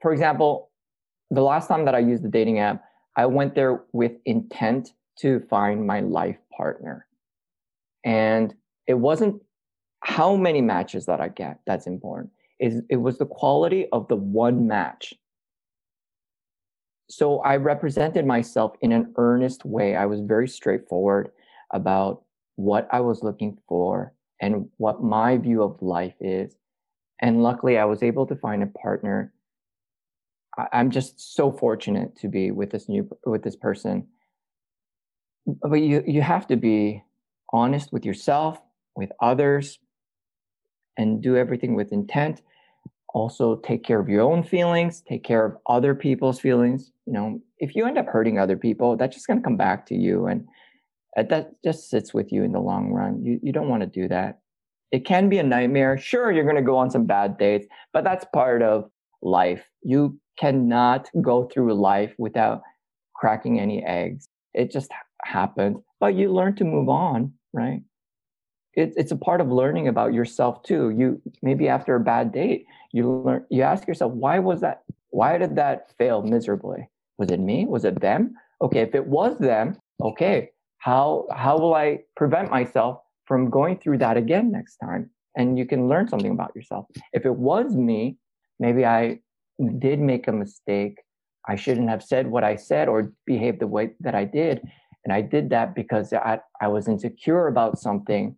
[0.00, 0.70] for example,
[1.30, 2.84] the last time that I used the dating app,
[3.16, 7.06] I went there with intent to find my life partner.
[8.04, 8.54] And
[8.86, 9.42] it wasn't
[10.02, 12.32] how many matches that I get that's important.
[12.58, 15.14] Is it was the quality of the one match.
[17.10, 19.96] So I represented myself in an earnest way.
[19.96, 21.30] I was very straightforward
[21.72, 22.22] about
[22.60, 26.54] what I was looking for and what my view of life is.
[27.20, 29.32] And luckily, I was able to find a partner
[30.72, 34.06] I'm just so fortunate to be with this new with this person.
[35.46, 37.02] But you you have to be
[37.52, 38.60] honest with yourself,
[38.96, 39.78] with others,
[40.96, 42.42] and do everything with intent.
[43.12, 46.92] Also, take care of your own feelings, take care of other people's feelings.
[47.06, 49.86] You know, if you end up hurting other people, that's just going to come back
[49.86, 50.46] to you, and
[51.16, 53.22] Uh, that just sits with you in the long run.
[53.24, 54.40] You you don't want to do that.
[54.92, 55.98] It can be a nightmare.
[55.98, 58.90] Sure, you're going to go on some bad dates, but that's part of
[59.22, 59.64] life.
[59.82, 62.62] You cannot go through life without
[63.14, 64.26] cracking any eggs.
[64.54, 64.90] It just
[65.22, 67.82] happens, but you learn to move on, right?
[68.74, 70.90] It, it's a part of learning about yourself too.
[70.90, 74.82] You maybe after a bad date, you learn you ask yourself, why was that?
[75.10, 76.88] Why did that fail miserably?
[77.18, 77.66] Was it me?
[77.66, 78.34] Was it them?
[78.62, 80.50] Okay, if it was them, okay,
[80.80, 85.10] how how will I prevent myself from going through that again next time?
[85.36, 86.86] And you can learn something about yourself.
[87.12, 88.16] If it was me,
[88.58, 89.20] maybe I
[89.78, 90.98] did make a mistake.
[91.48, 94.60] I shouldn't have said what I said or behaved the way that I did.
[95.04, 98.36] And I did that because I, I was insecure about something.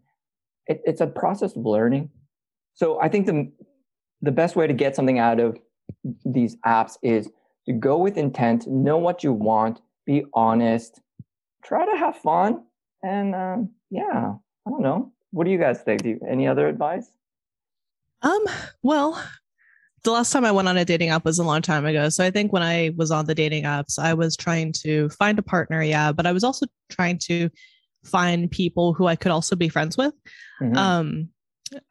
[0.66, 2.10] It, it's a process of learning.
[2.74, 3.50] So I think the,
[4.20, 5.58] the best way to get something out of
[6.24, 7.28] these apps is
[7.66, 11.00] to go with intent, know what you want, be honest,
[11.64, 12.64] try to have fun.
[13.02, 14.34] And um, yeah,
[14.66, 15.12] I don't know.
[15.30, 16.02] What do you guys think?
[16.02, 17.10] Do you, any other advice?
[18.22, 18.44] Um,
[18.82, 19.22] well,
[20.04, 22.08] the last time I went on a dating app was a long time ago.
[22.08, 25.38] So I think when I was on the dating apps, I was trying to find
[25.38, 27.50] a partner, yeah, but I was also trying to
[28.04, 30.12] find people who I could also be friends with.
[30.60, 30.76] Mm-hmm.
[30.76, 31.28] Um,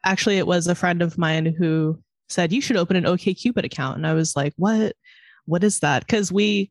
[0.04, 3.96] actually, it was a friend of mine who said you should open an OKCupid account,
[3.96, 4.94] and I was like, "What?
[5.46, 6.70] What is that?" Because we,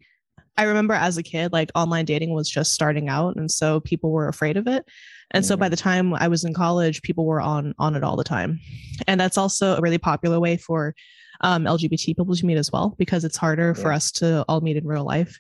[0.58, 4.12] I remember as a kid, like online dating was just starting out, and so people
[4.12, 4.86] were afraid of it.
[5.32, 5.47] And mm-hmm.
[5.47, 5.72] so by mm-hmm.
[5.72, 8.60] the time I was in college, people were on on it all the time,
[9.08, 10.93] and that's also a really popular way for
[11.41, 13.82] um, LGBT people to meet as well because it's harder yeah.
[13.82, 15.39] for us to all meet in real life.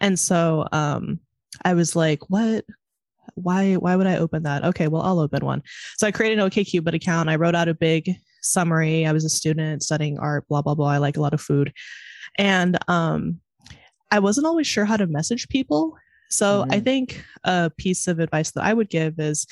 [0.00, 1.20] And so um,
[1.64, 2.64] I was like, what?
[3.34, 4.64] Why why would I open that?
[4.64, 5.62] Okay, well, I'll open one.
[5.98, 7.28] So I created an OKCupid account.
[7.28, 9.06] I wrote out a big summary.
[9.06, 10.88] I was a student studying art, blah, blah, blah.
[10.88, 11.72] I like a lot of food.
[12.36, 13.40] And um,
[14.10, 15.96] I wasn't always sure how to message people.
[16.30, 16.72] So mm-hmm.
[16.72, 19.46] I think a piece of advice that I would give is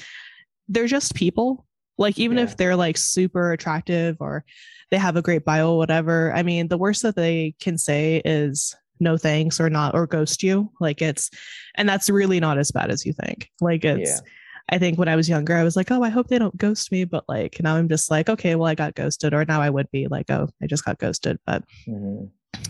[0.69, 1.67] they're just people.
[1.99, 2.45] Like, even yeah.
[2.45, 4.45] if they're like super attractive or
[4.91, 6.33] they have a great bio, whatever.
[6.35, 10.43] I mean, the worst that they can say is no thanks or not or ghost
[10.43, 10.71] you.
[10.81, 11.31] Like it's,
[11.75, 13.51] and that's really not as bad as you think.
[13.61, 14.31] Like it's, yeah.
[14.69, 16.91] I think when I was younger, I was like, oh, I hope they don't ghost
[16.93, 17.05] me.
[17.05, 19.33] But like now I'm just like, okay, well, I got ghosted.
[19.33, 21.39] Or now I would be like, oh, I just got ghosted.
[21.47, 22.27] But mm-hmm.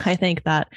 [0.08, 0.68] I think that,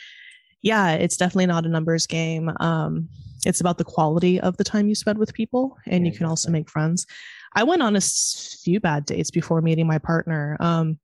[0.62, 2.52] yeah, it's definitely not a numbers game.
[2.60, 3.08] Um,
[3.46, 6.26] it's about the quality of the time you spend with people and yeah, you can
[6.26, 7.06] also make friends.
[7.54, 10.58] I went on a few bad dates before meeting my partner.
[10.60, 11.00] Um,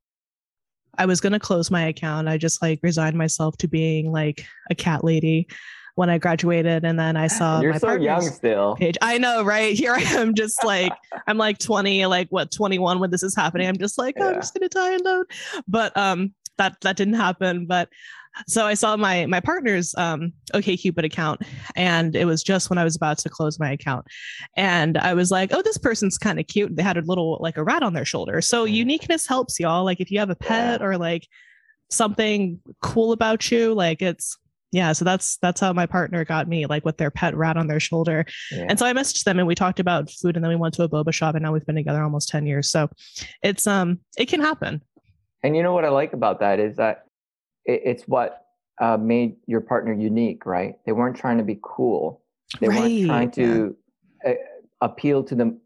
[0.98, 2.28] I was going to close my account.
[2.28, 5.48] I just like resigned myself to being like a cat lady
[5.96, 6.86] when I graduated.
[6.86, 8.76] And then I saw You're my so young still.
[8.76, 8.98] Page.
[9.02, 9.74] I know, right?
[9.74, 10.94] Here I am just like,
[11.28, 13.68] I'm like 20, like what, 21 when this is happening.
[13.68, 15.26] I'm just like, oh, I'm just going to die alone.
[15.68, 17.66] But um, that, that didn't happen.
[17.66, 17.90] But
[18.48, 21.42] so I saw my my partner's um, OKCupid account,
[21.76, 24.06] and it was just when I was about to close my account,
[24.56, 27.58] and I was like, "Oh, this person's kind of cute." They had a little like
[27.58, 28.42] a rat on their shoulder.
[28.42, 28.72] So mm.
[28.74, 29.86] uniqueness helps y'all.
[29.86, 31.28] Like if you have a pet or like
[31.90, 34.38] something cool about you, like it's
[34.72, 34.92] yeah.
[34.92, 37.80] So that's that's how my partner got me, like with their pet rat on their
[37.80, 38.26] shoulder.
[38.52, 38.66] Yeah.
[38.70, 40.84] And so I messaged them, and we talked about food, and then we went to
[40.84, 42.70] a boba shop, and now we've been together almost ten years.
[42.70, 42.90] So
[43.42, 44.82] it's um it can happen.
[45.44, 47.05] And you know what I like about that is that
[47.66, 48.46] it, it's what
[48.82, 50.76] uh, made your partner unique, right?
[50.86, 52.22] They weren't trying to be cool.
[52.60, 52.80] They right.
[52.80, 53.76] weren't trying to
[54.26, 54.32] yeah.
[54.32, 54.34] Uh,
[54.82, 55.58] appeal to the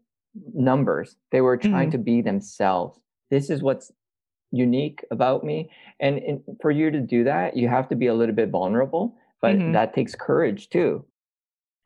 [0.54, 1.16] numbers.
[1.32, 1.90] They were trying mm-hmm.
[1.92, 2.98] to be themselves.
[3.30, 3.90] This is what's
[4.52, 5.70] unique about me.
[6.00, 9.16] And, and, for you to do that, you have to be a little bit vulnerable,
[9.40, 9.72] but mm-hmm.
[9.72, 11.04] that takes courage too.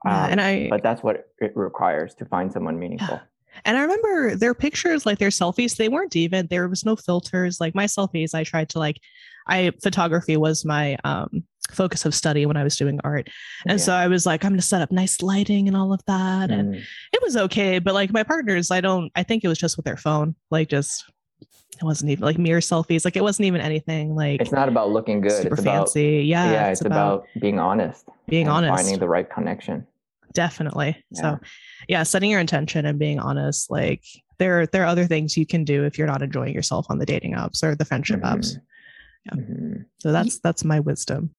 [0.04, 3.20] Yeah, um, and I, but that's what it requires to find someone meaningful.
[3.64, 7.60] And I remember their pictures, like their selfies, they weren't even, there was no filters.
[7.60, 9.00] Like my selfies, I tried to like
[9.46, 13.28] I photography was my um, focus of study when I was doing art.
[13.66, 13.84] And yeah.
[13.84, 16.50] so I was like, I'm going to set up nice lighting and all of that.
[16.50, 16.58] Mm.
[16.58, 17.78] And it was okay.
[17.78, 20.68] But like my partners, I don't, I think it was just with their phone, like
[20.68, 21.04] just,
[21.76, 23.04] it wasn't even like mirror selfies.
[23.04, 24.40] Like it wasn't even anything like.
[24.40, 25.42] It's not about looking good.
[25.42, 26.18] Super it's fancy.
[26.18, 26.52] About, yeah.
[26.52, 26.68] Yeah.
[26.68, 28.08] It's, it's about, about, being honest.
[28.28, 28.74] Being honest.
[28.74, 29.86] Finding the right connection.
[30.34, 31.02] Definitely.
[31.10, 31.20] Yeah.
[31.20, 31.38] So
[31.88, 34.04] yeah, setting your intention and being honest, like
[34.38, 37.06] there, there are other things you can do if you're not enjoying yourself on the
[37.06, 38.38] dating apps or the friendship mm-hmm.
[38.38, 38.56] apps.
[39.26, 39.34] Yeah.
[39.34, 39.72] Mm-hmm.
[39.98, 41.30] So that's that's my wisdom.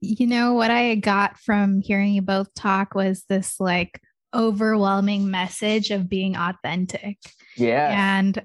[0.00, 4.00] You know what I got from hearing you both talk was this like
[4.32, 7.18] overwhelming message of being authentic.
[7.56, 8.18] Yeah.
[8.18, 8.42] And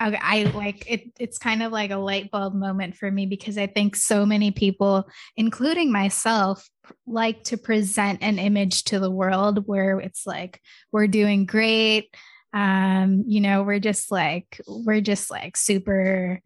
[0.00, 3.58] I, I like it it's kind of like a light bulb moment for me because
[3.58, 6.68] I think so many people including myself
[7.06, 10.60] like to present an image to the world where it's like
[10.90, 12.12] we're doing great
[12.52, 16.40] um you know we're just like we're just like super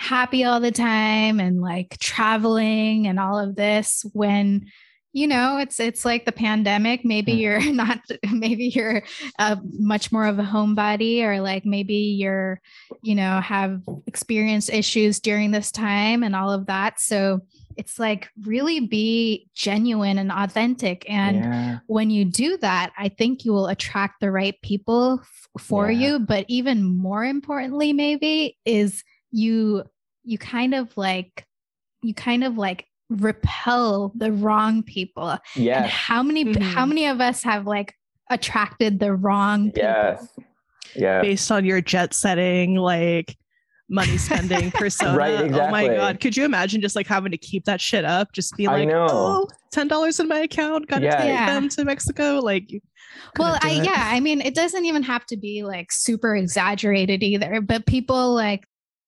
[0.00, 4.64] happy all the time and like traveling and all of this when
[5.12, 7.40] you know it's it's like the pandemic maybe Mm.
[7.40, 7.98] you're not
[8.32, 9.02] maybe you're
[9.38, 12.60] uh, much more of a homebody or like maybe you're
[13.02, 17.40] you know have experienced issues during this time and all of that so
[17.76, 21.78] it's like really be genuine and authentic and yeah.
[21.88, 25.98] when you do that i think you will attract the right people f- for Yeah.
[26.08, 29.84] you but even more importantly maybe is you
[30.24, 31.44] you kind of like
[32.02, 35.86] you kind of like repel the wrong people Yeah.
[35.86, 36.88] How many how Mhm.
[36.88, 37.94] many of us have like
[38.30, 40.28] attracted the wrong people Yes.
[40.94, 41.20] Yeah.
[41.22, 43.36] based on your jet setting, like
[43.88, 45.16] money spending persona.
[45.18, 45.60] Right, exactly.
[45.60, 46.20] Oh my god.
[46.20, 48.32] Could you imagine just like having to keep that shit up?
[48.32, 49.06] Just be like, know.
[49.10, 51.16] oh, ten dollars in my account, gotta Yeah.
[51.16, 51.46] take Yeah.
[51.52, 52.38] them to Mexico.
[52.40, 52.70] Like
[53.40, 53.84] well i it.
[53.84, 58.32] yeah i mean it doesn't even have to be like super exaggerated either but people
[58.34, 58.64] like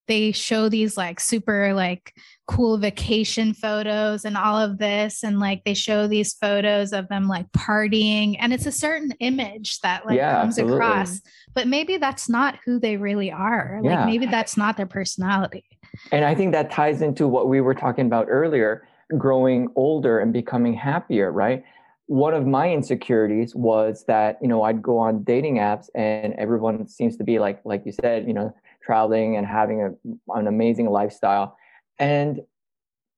[0.09, 2.15] they show these like super like
[2.47, 7.29] cool vacation photos and all of this and like they show these photos of them
[7.29, 10.77] like partying and it's a certain image that like Yeah, comes absolutely.
[10.77, 11.21] across
[11.55, 15.65] but maybe that's not who they really are like maybe that's not their personality
[16.11, 18.87] And I think that ties into what we were talking about earlier
[19.19, 21.65] growing older and becoming happier, right?
[22.07, 26.87] One of my insecurities was that, you know, I'd go on dating apps and everyone
[26.89, 29.91] seems to be like, like you said, you know, traveling and having a,
[30.39, 31.57] an amazing lifestyle.
[31.99, 32.41] And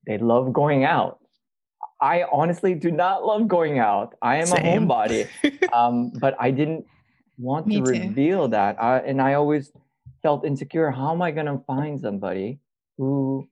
[0.06, 1.18] they love going out.
[2.00, 4.14] I honestly do not love going out.
[4.20, 5.28] I am a homebody.
[5.72, 6.84] um, but I didn't
[7.38, 7.90] want Me to too.
[7.90, 8.82] reveal that.
[8.82, 9.72] I, and I always
[10.22, 10.90] felt insecure.
[10.90, 12.58] How am I going to find somebody
[12.98, 13.48] who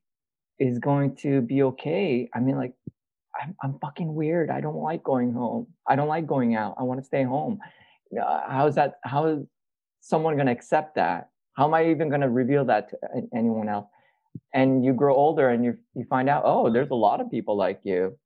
[0.59, 2.29] is going to be okay?
[2.33, 2.73] I mean, like,
[3.41, 4.51] I'm, I'm fucking weird.
[4.51, 5.67] I don't like going home.
[5.87, 6.75] I don't like going out.
[6.77, 7.59] I want to stay home.
[8.15, 8.99] Uh, how is that?
[9.03, 9.43] How is
[10.01, 11.29] someone going to accept that?
[11.53, 12.97] How am I even going to reveal that to
[13.35, 13.87] anyone else?
[14.53, 17.55] And you grow older and you you find out, oh, there's a lot of people
[17.55, 18.17] like you.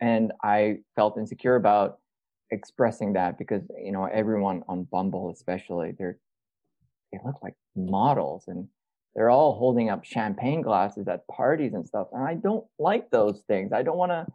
[0.00, 1.98] And I felt insecure about
[2.50, 6.18] expressing that because you know everyone on Bumble, especially, they're
[7.12, 8.68] they look like models and
[9.14, 12.08] they're all holding up champagne glasses at parties and stuff.
[12.12, 13.72] And I don't like those things.
[13.72, 14.26] I don't want to.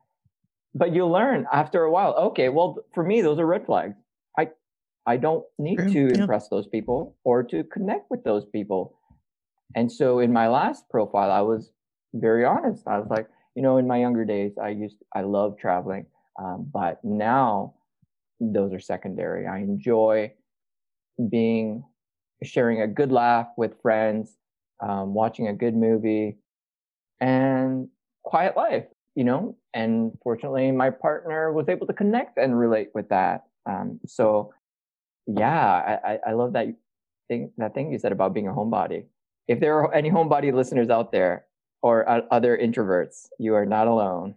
[0.74, 2.14] But you learn after a while.
[2.16, 3.96] Okay, well, for me, those are red flags.
[5.08, 8.98] I don't need True, to impress those people or to connect with those people.
[9.76, 11.72] And so in my last profile, I was
[12.14, 12.88] very honest.
[12.88, 16.06] I was like, you know, in my younger days, I used I love traveling,
[16.40, 17.76] um, but now
[18.40, 19.48] those are secondary.
[19.48, 20.34] I enjoy
[21.30, 21.84] being
[22.44, 24.38] sharing a good laugh with friends,
[24.82, 26.38] um, watching a good movie,
[27.22, 27.88] and
[28.24, 28.86] quiet life.
[29.16, 33.44] You know, and fortunately, my partner was able to connect and relate with that.
[33.66, 34.54] Um, so,
[35.28, 36.68] yeah, I, I, I love that
[37.28, 39.06] thing that thing you said about being a homebody.
[39.48, 41.46] If there are any homebody listeners out there
[41.82, 44.36] or uh, other introverts, you are not alone.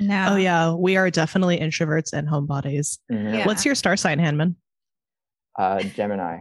[0.00, 2.98] no Oh yeah, we are definitely introverts and homebodies.
[3.10, 3.34] Mhm.
[3.38, 3.46] Yeah.
[3.46, 4.54] What's your star sign, Hanmin?
[5.58, 6.40] Uh, Gemini.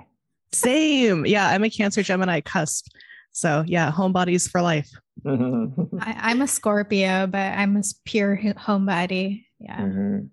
[0.51, 1.25] Same.
[1.25, 2.87] Yeah, I'm a Cancer Gemini cusp.
[3.31, 4.89] So yeah, homebodies for life.
[5.25, 10.29] I, i'm a scorpio but i'm a pure homebody yeah Mhm.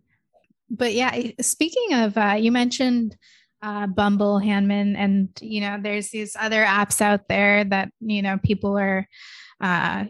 [0.73, 3.17] But yeah speaking of uh, you mentioned
[3.63, 8.39] uh, bumble Hanmin and you know there's these other apps out there that you know
[8.43, 9.07] people are
[9.61, 10.05] uh,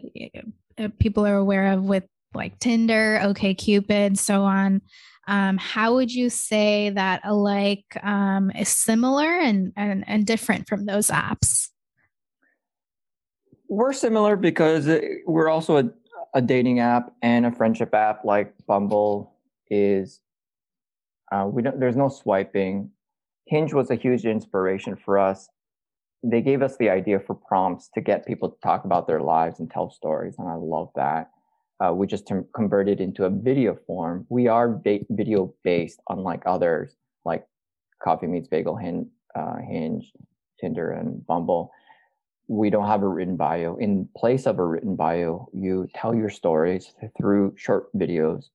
[0.79, 4.81] uh, people are aware of with like tinder OKCupid so on
[5.27, 10.85] um, how would you say that alike um, is similar and, and and different from
[10.85, 11.69] those apps
[13.69, 15.89] We're similar because uh, we're also a,
[16.33, 19.35] a dating app and a friendship app like Bumble
[19.69, 20.22] is.
[21.33, 21.79] Uh, we don't.
[21.79, 22.91] There's no swiping.
[23.47, 25.49] Hinge was a huge inspiration for us.
[26.23, 29.59] They gave us the idea for prompts to get people to talk about their lives
[29.59, 31.31] and tell stories, and I love that.
[31.83, 34.25] Uh, we just tem- converted into a video form.
[34.29, 34.79] We are
[35.09, 37.45] video based, unlike others like
[38.01, 40.13] Coffee Meets Bagel, Hinge, uh, Hinge,
[40.61, 41.71] Tinder, and Bumble
[42.47, 43.75] we don't have a written bio.
[43.77, 48.49] In place of a written bio, you tell your stories through short videos.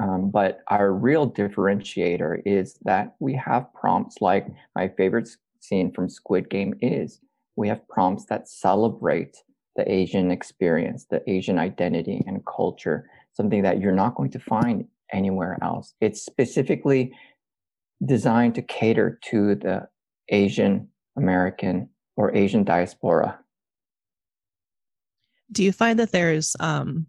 [0.00, 5.28] Um, but our real differentiator is that we have prompts like my favorite
[5.60, 7.20] scene from Squid Game is
[7.56, 9.36] we have prompts that celebrate
[9.76, 14.86] the Asian experience, the Asian identity and culture, something that you're not going to find
[15.12, 15.94] anywhere else.
[16.00, 17.12] It's specifically
[18.04, 19.88] designed to cater to the
[20.28, 23.38] Asian American or Asian diaspora.
[25.50, 27.06] Do you find that there's um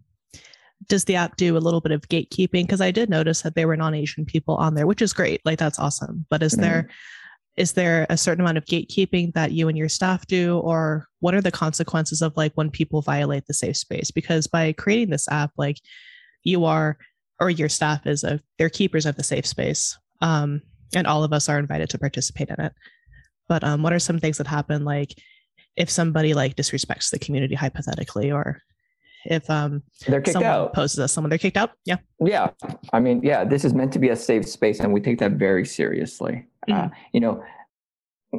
[0.88, 2.62] does the app do a little bit of gatekeeping?
[2.64, 5.40] Because I did notice that there were non-Asian people on there, which is great.
[5.44, 6.26] Like that's awesome.
[6.30, 6.60] But is Mhm.
[6.60, 6.88] there
[7.56, 11.34] is there a certain amount of gatekeeping that you and your staff do, or what
[11.34, 14.10] are the consequences of like when people violate the safe space?
[14.10, 15.78] Because by creating this app, like
[16.42, 16.98] you are
[17.40, 20.62] or your staff is a they're keepers of the safe space um,
[20.94, 22.72] and all of us are invited to participate in it
[23.48, 25.14] but um, what are some things that happen like
[25.76, 28.62] if somebody like disrespects the community hypothetically or
[29.24, 30.72] if um they're kicked someone out.
[30.74, 32.50] poses as someone they're kicked out yeah Yeah,
[32.92, 35.32] I mean, yeah, this is meant to be a safe space, and we take that
[35.32, 36.46] very seriously.
[36.70, 37.42] Uh, you know,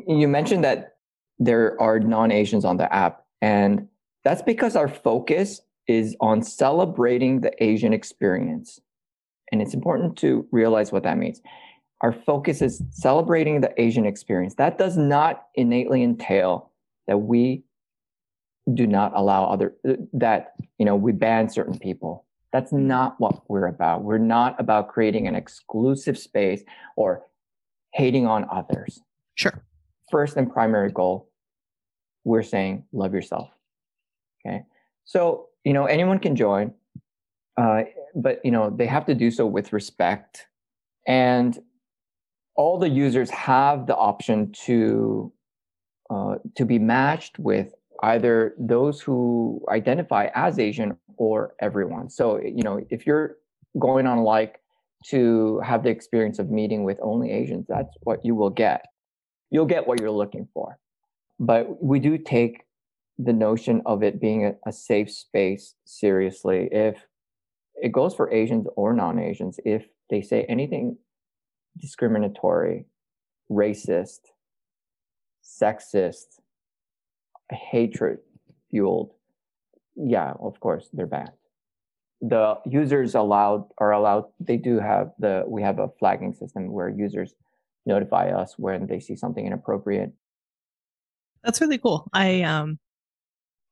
[0.07, 0.97] you mentioned that
[1.37, 3.87] there are non-Asians on the app, and
[4.23, 8.79] that's because our focus is on celebrating the Asian experience,
[9.51, 11.41] and it's important to realize what that means.
[12.01, 14.55] Our focus is celebrating the Asian experience.
[14.55, 16.71] That does not innately entail
[17.07, 17.63] that we
[18.73, 19.75] do not allow other
[20.13, 22.25] that you know we ban certain people.
[22.51, 24.03] That's not what we're about.
[24.03, 26.63] We're not about creating an exclusive space
[26.95, 27.23] or
[27.93, 29.01] hating on others.
[29.35, 29.61] Sure.
[30.09, 31.29] First and primary goal
[32.23, 33.51] we're saying love yourself
[34.45, 34.63] okay?
[35.03, 36.73] So you know anyone can join
[37.57, 37.83] uh,
[38.15, 40.47] but you know they have to do so with respect.
[41.07, 41.57] And
[42.55, 45.31] all the users have the option to
[46.09, 47.73] uh, to be matched with
[48.03, 52.09] either those who identify as Asian or everyone.
[52.09, 53.37] So, eh, you know, if you're
[53.79, 54.59] going on like
[55.07, 58.85] to have the experience of meeting with only Asians, that's what you will get.
[59.51, 60.77] You'll get what you're looking for.
[61.39, 62.63] But we do take
[63.17, 66.67] the notion of it being a, a safe space seriously.
[66.71, 67.05] If
[67.75, 70.97] it goes for Asians or non Asians, if they say anything
[71.77, 72.85] discriminatory,
[73.51, 74.19] racist,
[75.43, 76.39] sexist,
[77.51, 78.19] hatred
[78.71, 79.11] fueled,
[79.95, 81.31] yeah, of course they're banned.
[82.21, 84.25] The users allowed are allowed.
[84.39, 87.33] They do have the we have a flagging system where users
[87.85, 90.11] notify us when they see something inappropriate.
[91.43, 92.09] That's really cool.
[92.13, 92.79] I um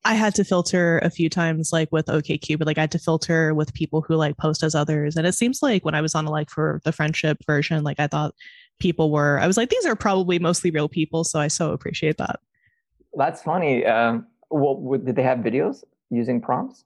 [0.06, 3.54] I had to filter a few times like with OKCupid, like I had to filter
[3.54, 5.16] with people who like post as others.
[5.16, 8.08] And it seems like when I was on like for the friendship version, like I
[8.08, 8.36] thought
[8.80, 11.24] people were I was like, these are probably mostly real people.
[11.24, 12.40] So I so appreciate that.
[13.16, 13.86] That's funny.
[13.86, 16.86] Um, well, did they have videos using prompts?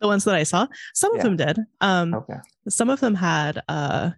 [0.00, 1.18] The ones that I saw, some Yeah.
[1.18, 1.58] of them did.
[1.80, 2.38] Um, Okay.
[2.68, 4.10] some of them had uh,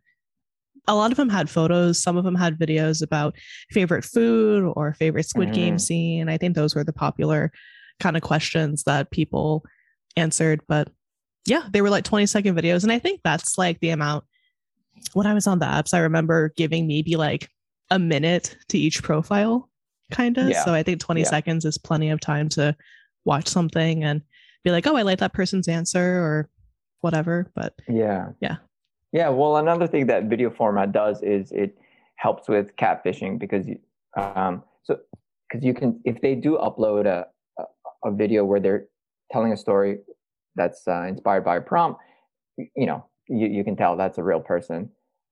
[0.88, 2.02] a lot of them had photos.
[2.02, 3.36] Some of them had videos about
[3.70, 5.80] favorite food or favorite Squid Game Mhm.
[5.80, 6.28] scene.
[6.28, 7.52] I think those were the popular
[8.00, 9.64] kind of questions that people
[10.16, 10.60] answered.
[10.66, 10.88] But
[11.46, 12.82] yeah, they were like 20 second videos.
[12.82, 14.24] And I think that's like the amount.
[15.14, 17.48] When I was on the apps, I remember giving maybe like
[17.90, 19.68] a minute to each profile,
[20.12, 20.48] kind of.
[20.48, 20.64] Yeah.
[20.64, 21.26] So I think 20 Yeah.
[21.26, 22.76] seconds is plenty of time to
[23.24, 24.22] watch something and
[24.64, 26.48] be like, oh, I like that person's answer or
[27.00, 27.50] whatever.
[27.54, 28.28] But Yeah.
[28.40, 28.56] Yeah.
[29.12, 29.28] Yeah.
[29.30, 31.76] Well, another thing that video format does is it
[32.16, 33.78] helps with catfishing because you,
[34.16, 34.98] um, so
[35.48, 37.26] because you can if they do upload a,
[38.04, 38.86] a video where they're
[39.32, 39.98] telling a story
[40.54, 42.00] that's uh, inspired by a prompt,
[42.56, 44.90] you know, you, you can tell that's a real person.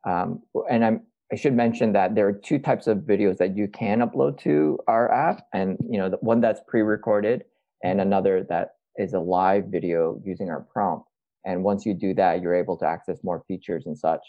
[0.09, 1.03] Um, and I'm
[1.33, 4.79] I should mention that there are two types of videos that you can upload to
[4.89, 7.45] our app, and you know, the one that's pre-recorded
[7.83, 11.07] and another that is a live video using our prompt.
[11.45, 14.21] And once you do that, you're able to access more features and such.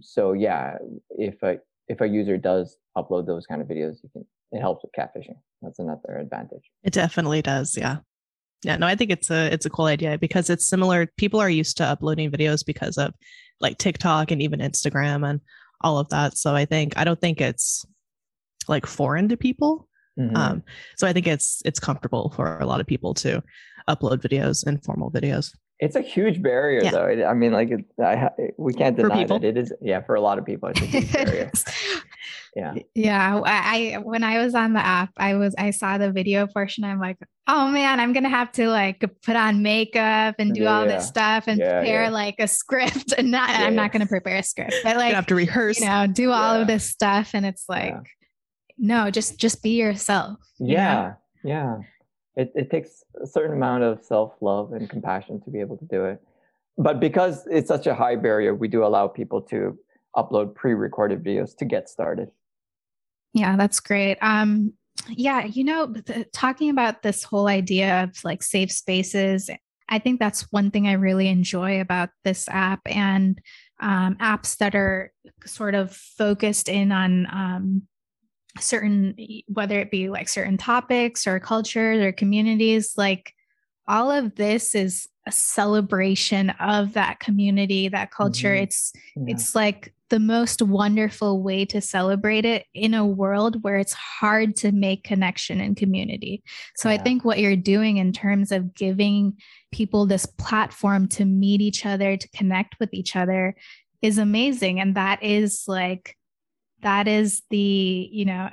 [0.00, 0.76] So yeah,
[1.10, 1.58] if a
[1.88, 5.38] if a user does upload those kind of videos, you can it helps with catfishing.
[5.62, 6.62] That's another advantage.
[6.82, 7.76] It definitely does.
[7.76, 7.98] Yeah.
[8.62, 8.76] Yeah.
[8.76, 11.06] No, I think it's a it's a cool idea because it's similar.
[11.16, 13.14] People are used to uploading videos because of
[13.60, 15.40] like TikTok and even Instagram and
[15.82, 16.36] all of that.
[16.36, 17.84] So I think I don't think it's
[18.68, 19.88] like foreign to people.
[20.18, 20.36] Mhm.
[20.36, 20.62] Um,
[20.96, 23.42] so I think it's it's comfortable for a lot of people to
[23.88, 25.54] upload videos, informal videos.
[25.82, 26.90] it's a huge barrier, Yeah.
[26.90, 27.06] though.
[27.26, 28.28] I mean, like it, I,
[28.58, 29.72] we can't deny that it is.
[29.80, 31.50] Yeah, for a lot of people, it's a huge barrier.
[32.56, 32.74] Yeah.
[32.94, 36.46] Yeah, I, I when I was on the app, I was I saw the video
[36.48, 36.82] portion.
[36.84, 40.84] I'm like, oh man, I'm gonna have to like put on makeup and do all
[40.84, 40.96] Yeah.
[40.96, 42.08] this stuff and Yeah, prepare yeah.
[42.10, 43.14] like a script.
[43.18, 43.82] And not, I'm Yeah.
[43.82, 45.78] not gonna prepare a script, but you like have to rehearse.
[45.80, 47.30] you know, do all of this stuff.
[47.34, 48.00] And it's like, Yeah.
[48.78, 50.38] no, just just be yourself.
[50.58, 50.72] you know?
[50.72, 51.76] Yeah, yeah.
[52.36, 55.84] It it takes a certain amount of self love and compassion to be able to
[55.84, 56.20] do it.
[56.78, 59.78] But because it's such a high barrier, we do allow people to
[60.16, 62.30] upload pre-recorded videos to get started.
[63.32, 64.18] Yeah, that's great.
[64.20, 64.74] Um,
[65.08, 69.48] yeah, you know, the, talking about this whole idea of like safe spaces,
[69.88, 73.40] I think that's one thing I really enjoy about this app and
[73.80, 75.12] um, apps that are
[75.46, 77.82] sort of focused in on um,
[78.58, 79.16] certain,
[79.48, 83.32] whether it be like certain topics or cultures or communities, like
[83.88, 88.54] all of this is a celebration of that community, that culture.
[88.54, 88.62] Mhm.
[88.62, 89.24] It's Yeah.
[89.28, 94.56] it's like the most wonderful way to celebrate it in a world where it's hard
[94.56, 96.42] to make connection and community.
[96.76, 96.96] So yeah.
[96.96, 99.38] I think what you're doing in terms of giving
[99.72, 103.54] people this platform to meet each other, to connect with each other
[104.02, 104.80] is amazing.
[104.80, 106.16] And that is like,
[106.82, 108.48] that is the, you know,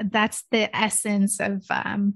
[0.00, 2.14] that's the essence of um,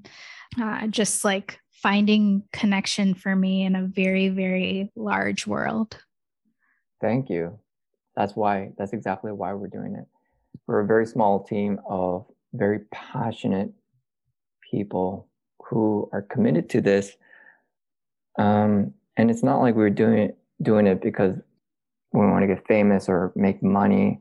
[0.61, 5.99] uh, just like finding connection for me in a very, very large world.
[7.01, 7.59] Thank you.
[8.17, 10.07] That's why, that's exactly why we're doing it.
[10.67, 13.73] We're a very small team of very passionate
[14.71, 15.29] people
[15.63, 17.13] who are committed to this.
[18.39, 21.37] Um, and it's not like we're doing it, doing it because
[22.13, 24.21] we want to get famous or make money.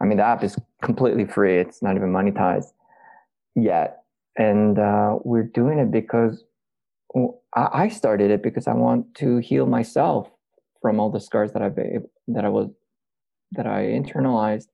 [0.00, 1.58] I mean, the app is completely free.
[1.58, 2.72] It's not even monetized
[3.54, 4.02] yet.
[4.36, 6.44] And uh, we're doing it because
[7.54, 10.30] I started it because I want to heal myself
[10.80, 11.76] from all the scars that I've
[12.28, 12.70] that I was
[13.52, 14.68] that I internalized,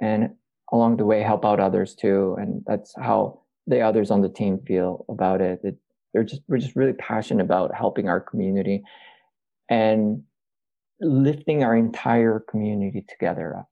[0.00, 0.30] and
[0.72, 2.36] along the way help out others too.
[2.38, 5.60] And that's how the others on the team feel about it.
[5.62, 5.76] it
[6.12, 8.82] they're just we're just really passionate about helping our community
[9.68, 10.22] and
[11.00, 13.68] lifting our entire community together up.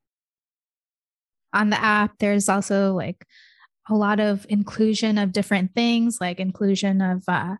[1.52, 3.26] On the app, there's also like
[3.90, 7.56] a lot of inclusion of different things like inclusion of uh,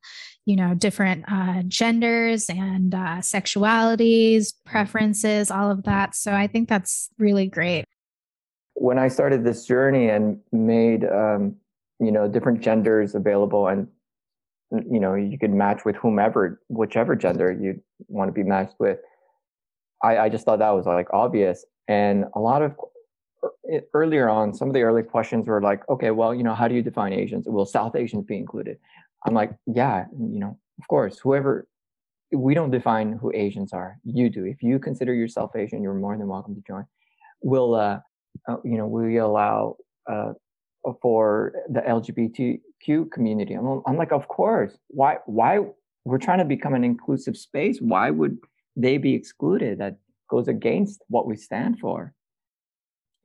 [0.47, 6.15] you know different uh, genders and uh, sexualities preferences all of that.
[6.15, 7.85] So i think that's really great.
[8.75, 11.57] When i started this journey and made um,
[11.99, 13.89] you know different genders available and
[14.71, 18.99] you know you could match with whomever whichever gender you want to be matched with
[20.03, 21.65] I, I just thought that was like obvious.
[21.89, 22.75] And a lot of
[23.95, 26.75] earlier on, some of the early questions were like, okay, well, you know, how do
[26.75, 27.47] you define Asians?
[27.49, 28.79] Will South Asians be included?
[29.27, 31.67] I'm like, yeah, you know, of course, whoever,
[32.33, 33.99] we don't define who Asians are.
[34.05, 34.45] You do.
[34.45, 36.87] If you consider yourself Asian, you're more than welcome to join.
[37.43, 38.01] We'll, uh,
[38.49, 39.77] uh, you know, we allow
[40.11, 40.33] uh,
[41.03, 43.55] for the LGBTQ community.
[43.55, 44.77] I'm, I'm like, of course.
[44.89, 45.19] Why?
[45.27, 45.61] Why?
[46.05, 47.79] We're trying to become an inclusive space.
[47.81, 48.39] Why would
[48.77, 49.79] they be excluded?
[49.79, 49.99] That
[50.31, 52.15] goes against what we stand for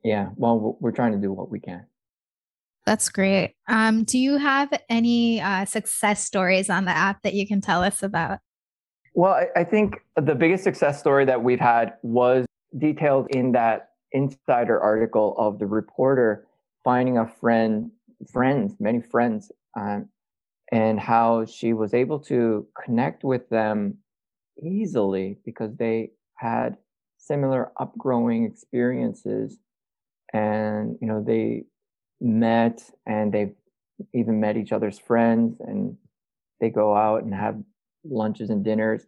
[0.06, 1.84] yeah well we're trying to do what we can.
[2.84, 3.56] That's great.
[3.66, 7.82] Um, do you have any uh, success stories on the app that you can tell
[7.82, 8.38] us about?
[9.14, 12.46] Well I, I think the biggest success story that we've had was
[12.78, 16.46] detailed in that insider article of the reporter
[16.84, 17.90] finding a friend
[18.32, 20.08] friends many friends um,
[20.72, 23.98] and how she was able to connect with them
[24.62, 26.76] easily because they had
[27.18, 29.58] similar upgrowing experiences
[30.32, 31.64] and you know they
[32.20, 33.54] met and they've
[34.14, 35.96] even met each other's friends and
[36.60, 37.56] they go out and have
[38.04, 39.06] lunches and dinners.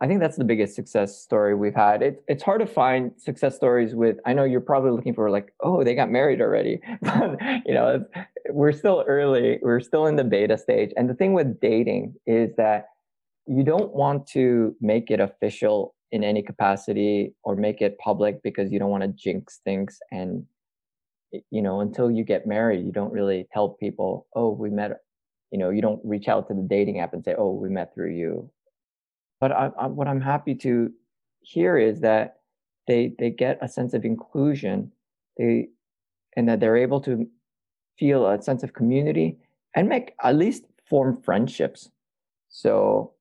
[0.00, 2.02] I think that's the biggest success story we've had.
[2.02, 5.52] It, it's hard to find success stories with i know you're probably looking for like
[5.60, 6.80] oh they got married already.
[7.02, 8.04] But you know
[8.50, 10.92] we're still early we're still in the beta stage.
[10.96, 12.86] And the thing with dating is that
[13.46, 18.72] you don't want to make it official in any capacity or make it public because
[18.72, 20.44] you don't want to jinx things and
[21.50, 24.92] you know until you get married you don't really tell people oh we met
[25.50, 27.94] you know you don't reach out to the dating app and say oh we met
[27.94, 28.50] through you.
[29.40, 30.90] But I, I, what i'm happy to
[31.40, 32.38] hear is that
[32.86, 34.90] they they get a sense of inclusion
[35.36, 35.68] they
[36.36, 37.26] and that they're able to
[37.98, 39.38] feel a sense of community
[39.74, 41.90] and make at least form friendships.
[42.48, 43.12] So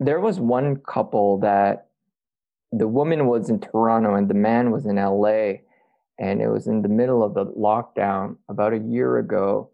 [0.00, 1.88] there was one couple that
[2.76, 5.60] the woman was in Toronto and the man was in LA.
[6.18, 9.70] And it was in the middle of the lockdown about a year ago.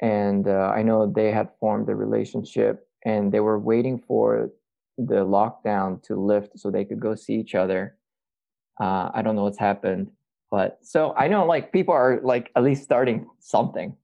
[0.00, 4.50] And uh, I know they had formed a relationship and they were waiting for
[4.98, 7.96] the lockdown to lift so they could go see each other.
[8.80, 10.10] Uh, I don't know what's happened,
[10.50, 13.96] but so I know like people are like at least starting something.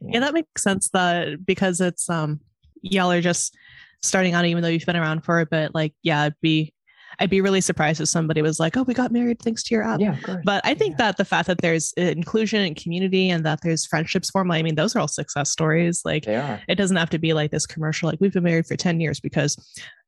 [0.00, 0.90] Yeah, that makes sense.
[0.92, 2.40] That because it's um
[2.82, 3.56] y'all are just
[4.02, 5.74] starting out, even though you've been around for a bit.
[5.74, 6.74] Like, yeah, it'd be
[7.18, 9.84] I'd be really surprised if somebody was like, "Oh, we got married thanks to your
[9.84, 11.06] app." Yeah, but I think yeah.
[11.06, 14.74] that the fact that there's inclusion and community and that there's friendships formed, I mean,
[14.74, 16.02] those are all success stories.
[16.04, 18.08] Like, it doesn't have to be like this commercial.
[18.08, 19.56] Like, we've been married for ten years because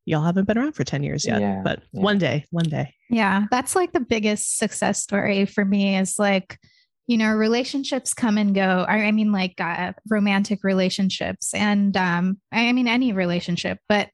[0.08, 2.00] y'all haven't been around for 10 years yet yeah, but yeah.
[2.00, 6.58] one day one day yeah that's like the biggest success story for me is like
[7.06, 12.72] you know relationships come and go i, mean like uh, romantic relationships and um i
[12.72, 14.08] mean any relationship but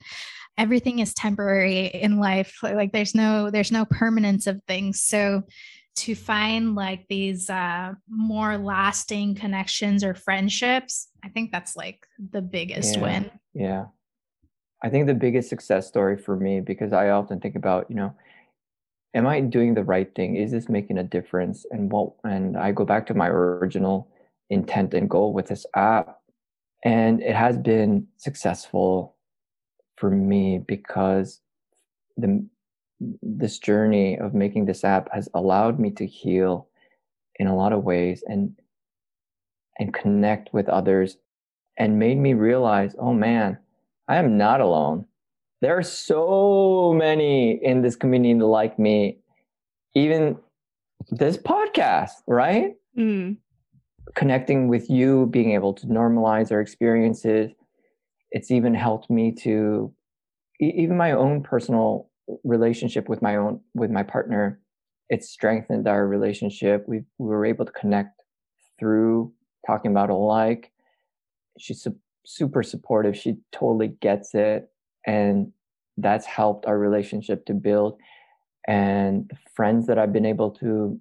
[0.57, 5.43] everything is temporary in life like there's no there's no permanence of things so
[5.97, 12.43] to find like these uh more lasting connections or friendships i think that's like the
[12.43, 13.85] biggest yeah, win yeah
[14.83, 18.15] i think the biggest success story for me because i often think about you know
[19.15, 20.37] am I doing the right thing?
[20.37, 21.65] Is this making a difference?
[21.71, 24.09] And what and I go back to my original
[24.51, 26.19] intent and goal with this app.
[26.85, 29.14] And it has been successful
[29.97, 31.41] for me because
[32.17, 32.47] the
[33.23, 36.69] this journey of making this app has allowed me to heal
[37.37, 38.55] in a lot of ways and
[39.79, 41.17] and connect with others
[41.77, 43.59] and made me realize, oh man,
[44.09, 45.07] I am not alone.
[45.61, 49.19] There are so many in this community like me.
[49.95, 50.37] Even
[51.11, 52.75] this podcast, right?
[52.99, 53.37] Mm.
[54.15, 57.51] Connecting with you, being able to normalize our experiences.
[58.35, 59.95] It's even helped me to
[60.61, 62.11] even my own personal
[62.43, 64.61] relationship with my own with my partner.
[65.09, 66.85] It's strengthened our relationship.
[66.87, 68.20] We we were able to connect
[68.78, 69.32] through
[69.66, 70.72] talking about alike.
[71.59, 73.16] She's su- super supportive.
[73.16, 74.68] She totally gets it.
[75.07, 75.53] And
[75.97, 77.99] that's helped our relationship to build.
[78.66, 80.99] And the friends that I've been able to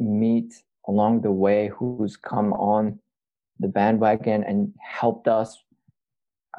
[0.00, 0.52] meet
[0.88, 2.98] along the way who's come on
[3.60, 5.62] the bandwagon and helped us,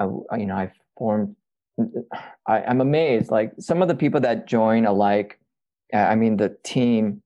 [0.00, 1.36] I, you know, I've formed,
[2.46, 3.30] I, I'm amazed.
[3.30, 5.38] Like some of the people that join alike,
[5.92, 7.22] I mean, the team,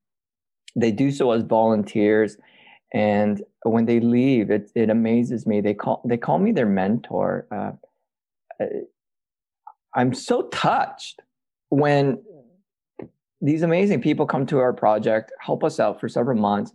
[0.77, 2.37] they do so as volunteers
[2.93, 5.61] and when they leave it it amazes me.
[5.61, 7.47] They call they call me their mentor.
[7.51, 8.65] Uh,
[9.95, 11.21] i'm so touched
[11.69, 12.21] when
[13.41, 16.73] these amazing people come to our project help us out for several months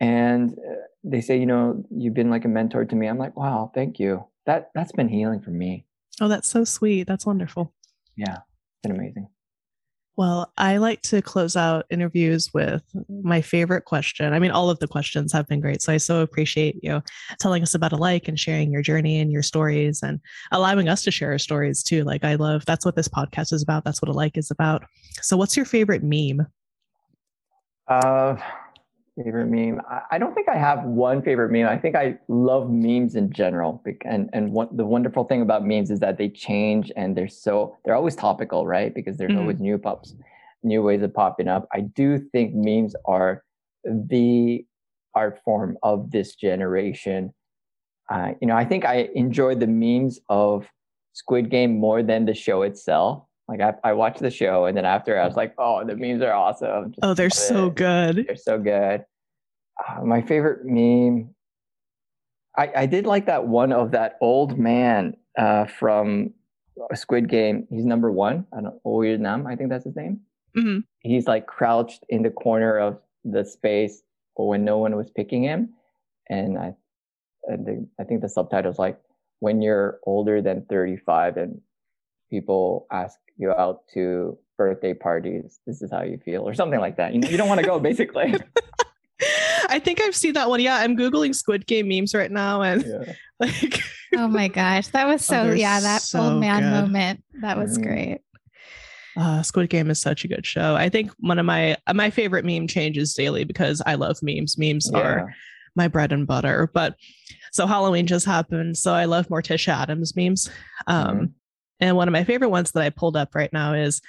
[0.00, 3.06] and uh, they say you know you've been like a mentor to me.
[3.06, 5.84] I'm like wow thank you that that's been healing for me
[6.20, 7.72] oh that's so sweet that's wonderful
[8.16, 9.28] yeah it's been amazing
[10.16, 14.34] well, I like to close out interviews with my favorite question.
[14.34, 15.80] I mean, all of the questions have been great.
[15.80, 17.02] So I so appreciate you
[17.40, 20.20] telling us about alike and sharing your journey and your stories and
[20.50, 22.04] allowing us to share our stories too.
[22.04, 23.84] Like, I love that's what this podcast is about.
[23.84, 24.84] That's what alike is about.
[25.22, 26.46] So, what's your favorite meme?
[27.88, 28.36] Uh,
[29.16, 29.80] favorite meme.
[30.10, 31.66] I don't think I have one favorite meme.
[31.66, 33.82] I think I love memes in general.
[34.04, 37.76] And and what the wonderful thing about memes is that they change and they're so
[37.84, 38.94] they're always topical, right?
[38.94, 39.40] Because there's mm.
[39.40, 40.14] always new pops,
[40.62, 41.68] new ways of popping up.
[41.72, 43.44] I do think memes are
[43.84, 44.64] the
[45.14, 47.34] art form of this generation.
[48.10, 50.66] Uh, you know, I think I enjoy the memes of
[51.12, 53.24] Squid Game more than the show itself.
[53.52, 56.22] Like I, I watched the show and then after I was like, oh, the memes
[56.22, 56.92] are awesome.
[56.92, 57.74] Just oh, they're so it.
[57.74, 58.24] good.
[58.26, 59.04] They're so good.
[59.86, 61.34] Uh, my favorite meme.
[62.56, 66.32] I, I did like that one of that old man uh, from
[66.94, 67.66] Squid Game.
[67.70, 68.46] He's number one.
[68.52, 70.20] I don't know, Nam, I think that's his name.
[70.56, 70.80] Mm-hmm.
[71.00, 74.02] He's like crouched in the corner of the space
[74.36, 75.70] when no one was picking him.
[76.28, 76.74] And I,
[77.50, 78.98] I think, I think the subtitle's like,
[79.40, 81.60] when you're older than 35 and
[82.30, 86.96] people ask you out to birthday parties, this is how you feel, or something like
[86.96, 87.14] that.
[87.14, 88.34] You know, you don't want to go, basically.
[89.68, 90.60] I think I've seen that one.
[90.60, 93.12] Yeah, I'm googling Squid Game memes right now, and yeah.
[93.40, 93.82] like,
[94.16, 96.70] oh my gosh, that was so oh, yeah, that so old man good.
[96.70, 97.24] moment.
[97.40, 97.82] That was mm.
[97.82, 98.20] great.
[99.16, 100.74] Uh, Squid Game is such a good show.
[100.74, 104.58] I think one of my my favorite meme changes daily because I love memes.
[104.58, 105.00] Memes yeah.
[105.00, 105.34] are
[105.74, 106.70] my bread and butter.
[106.72, 106.96] But
[107.52, 110.50] so Halloween just happened, so I love Morticia Addams memes.
[110.86, 111.24] Um, mm-hmm.
[111.82, 114.00] And one of my favorite ones that I pulled up right now is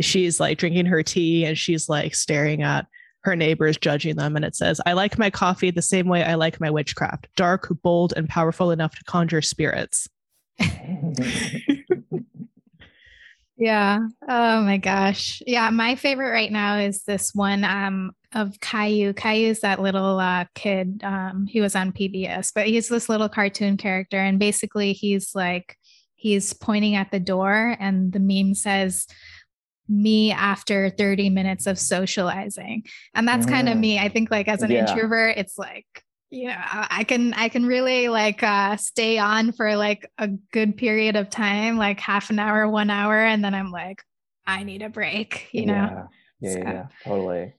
[0.00, 2.86] she's like drinking her tea and she's like staring at
[3.20, 4.34] her neighbors judging them.
[4.34, 7.68] And it says, I like my coffee the same way I like my witchcraft dark,
[7.82, 10.08] bold, and powerful enough to conjure spirits.
[13.56, 14.00] yeah.
[14.28, 15.40] Oh my gosh.
[15.46, 15.70] Yeah.
[15.70, 19.12] My favorite right now is this one um, of Caillou.
[19.12, 23.28] Caillou is that little uh, kid um, he was on PBS, but he's this little
[23.28, 24.18] cartoon character.
[24.18, 25.76] And basically, he's like,
[26.22, 29.08] he's pointing at the door and the meme says
[29.88, 33.80] me after 30 minutes of socializing and that's kind of mm.
[33.80, 34.88] me i think like as an yeah.
[34.88, 35.84] introvert it's like
[36.30, 40.76] you know i can i can really like uh stay on for like a good
[40.76, 44.00] period of time like half an hour one hour and then i'm like
[44.46, 46.06] i need a break you know yeah
[46.40, 46.58] yeah, so.
[46.58, 47.52] yeah totally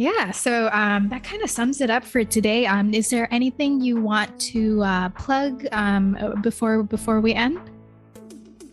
[0.00, 2.64] yeah, so um, that kind of sums it up for today.
[2.64, 7.60] Um, is there anything you want to uh, plug um, before before we end?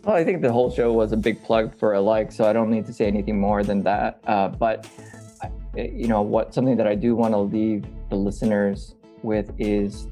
[0.04, 2.70] Well, I think the whole show was a big plug for alike, so I don't
[2.70, 4.20] need to say anything more than that.
[4.26, 4.88] Uh, but
[5.76, 10.06] you know, what something that I do want to leave the listeners with is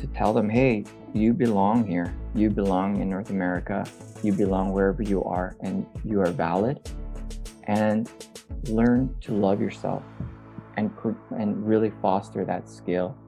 [0.00, 2.14] to tell them, hey, you belong here.
[2.32, 3.84] You belong in North America.
[4.22, 6.78] You belong wherever you are, and you are valid.
[7.64, 8.08] And
[8.68, 10.04] learn to love yourself
[10.76, 10.96] and
[11.30, 13.20] and really foster that skill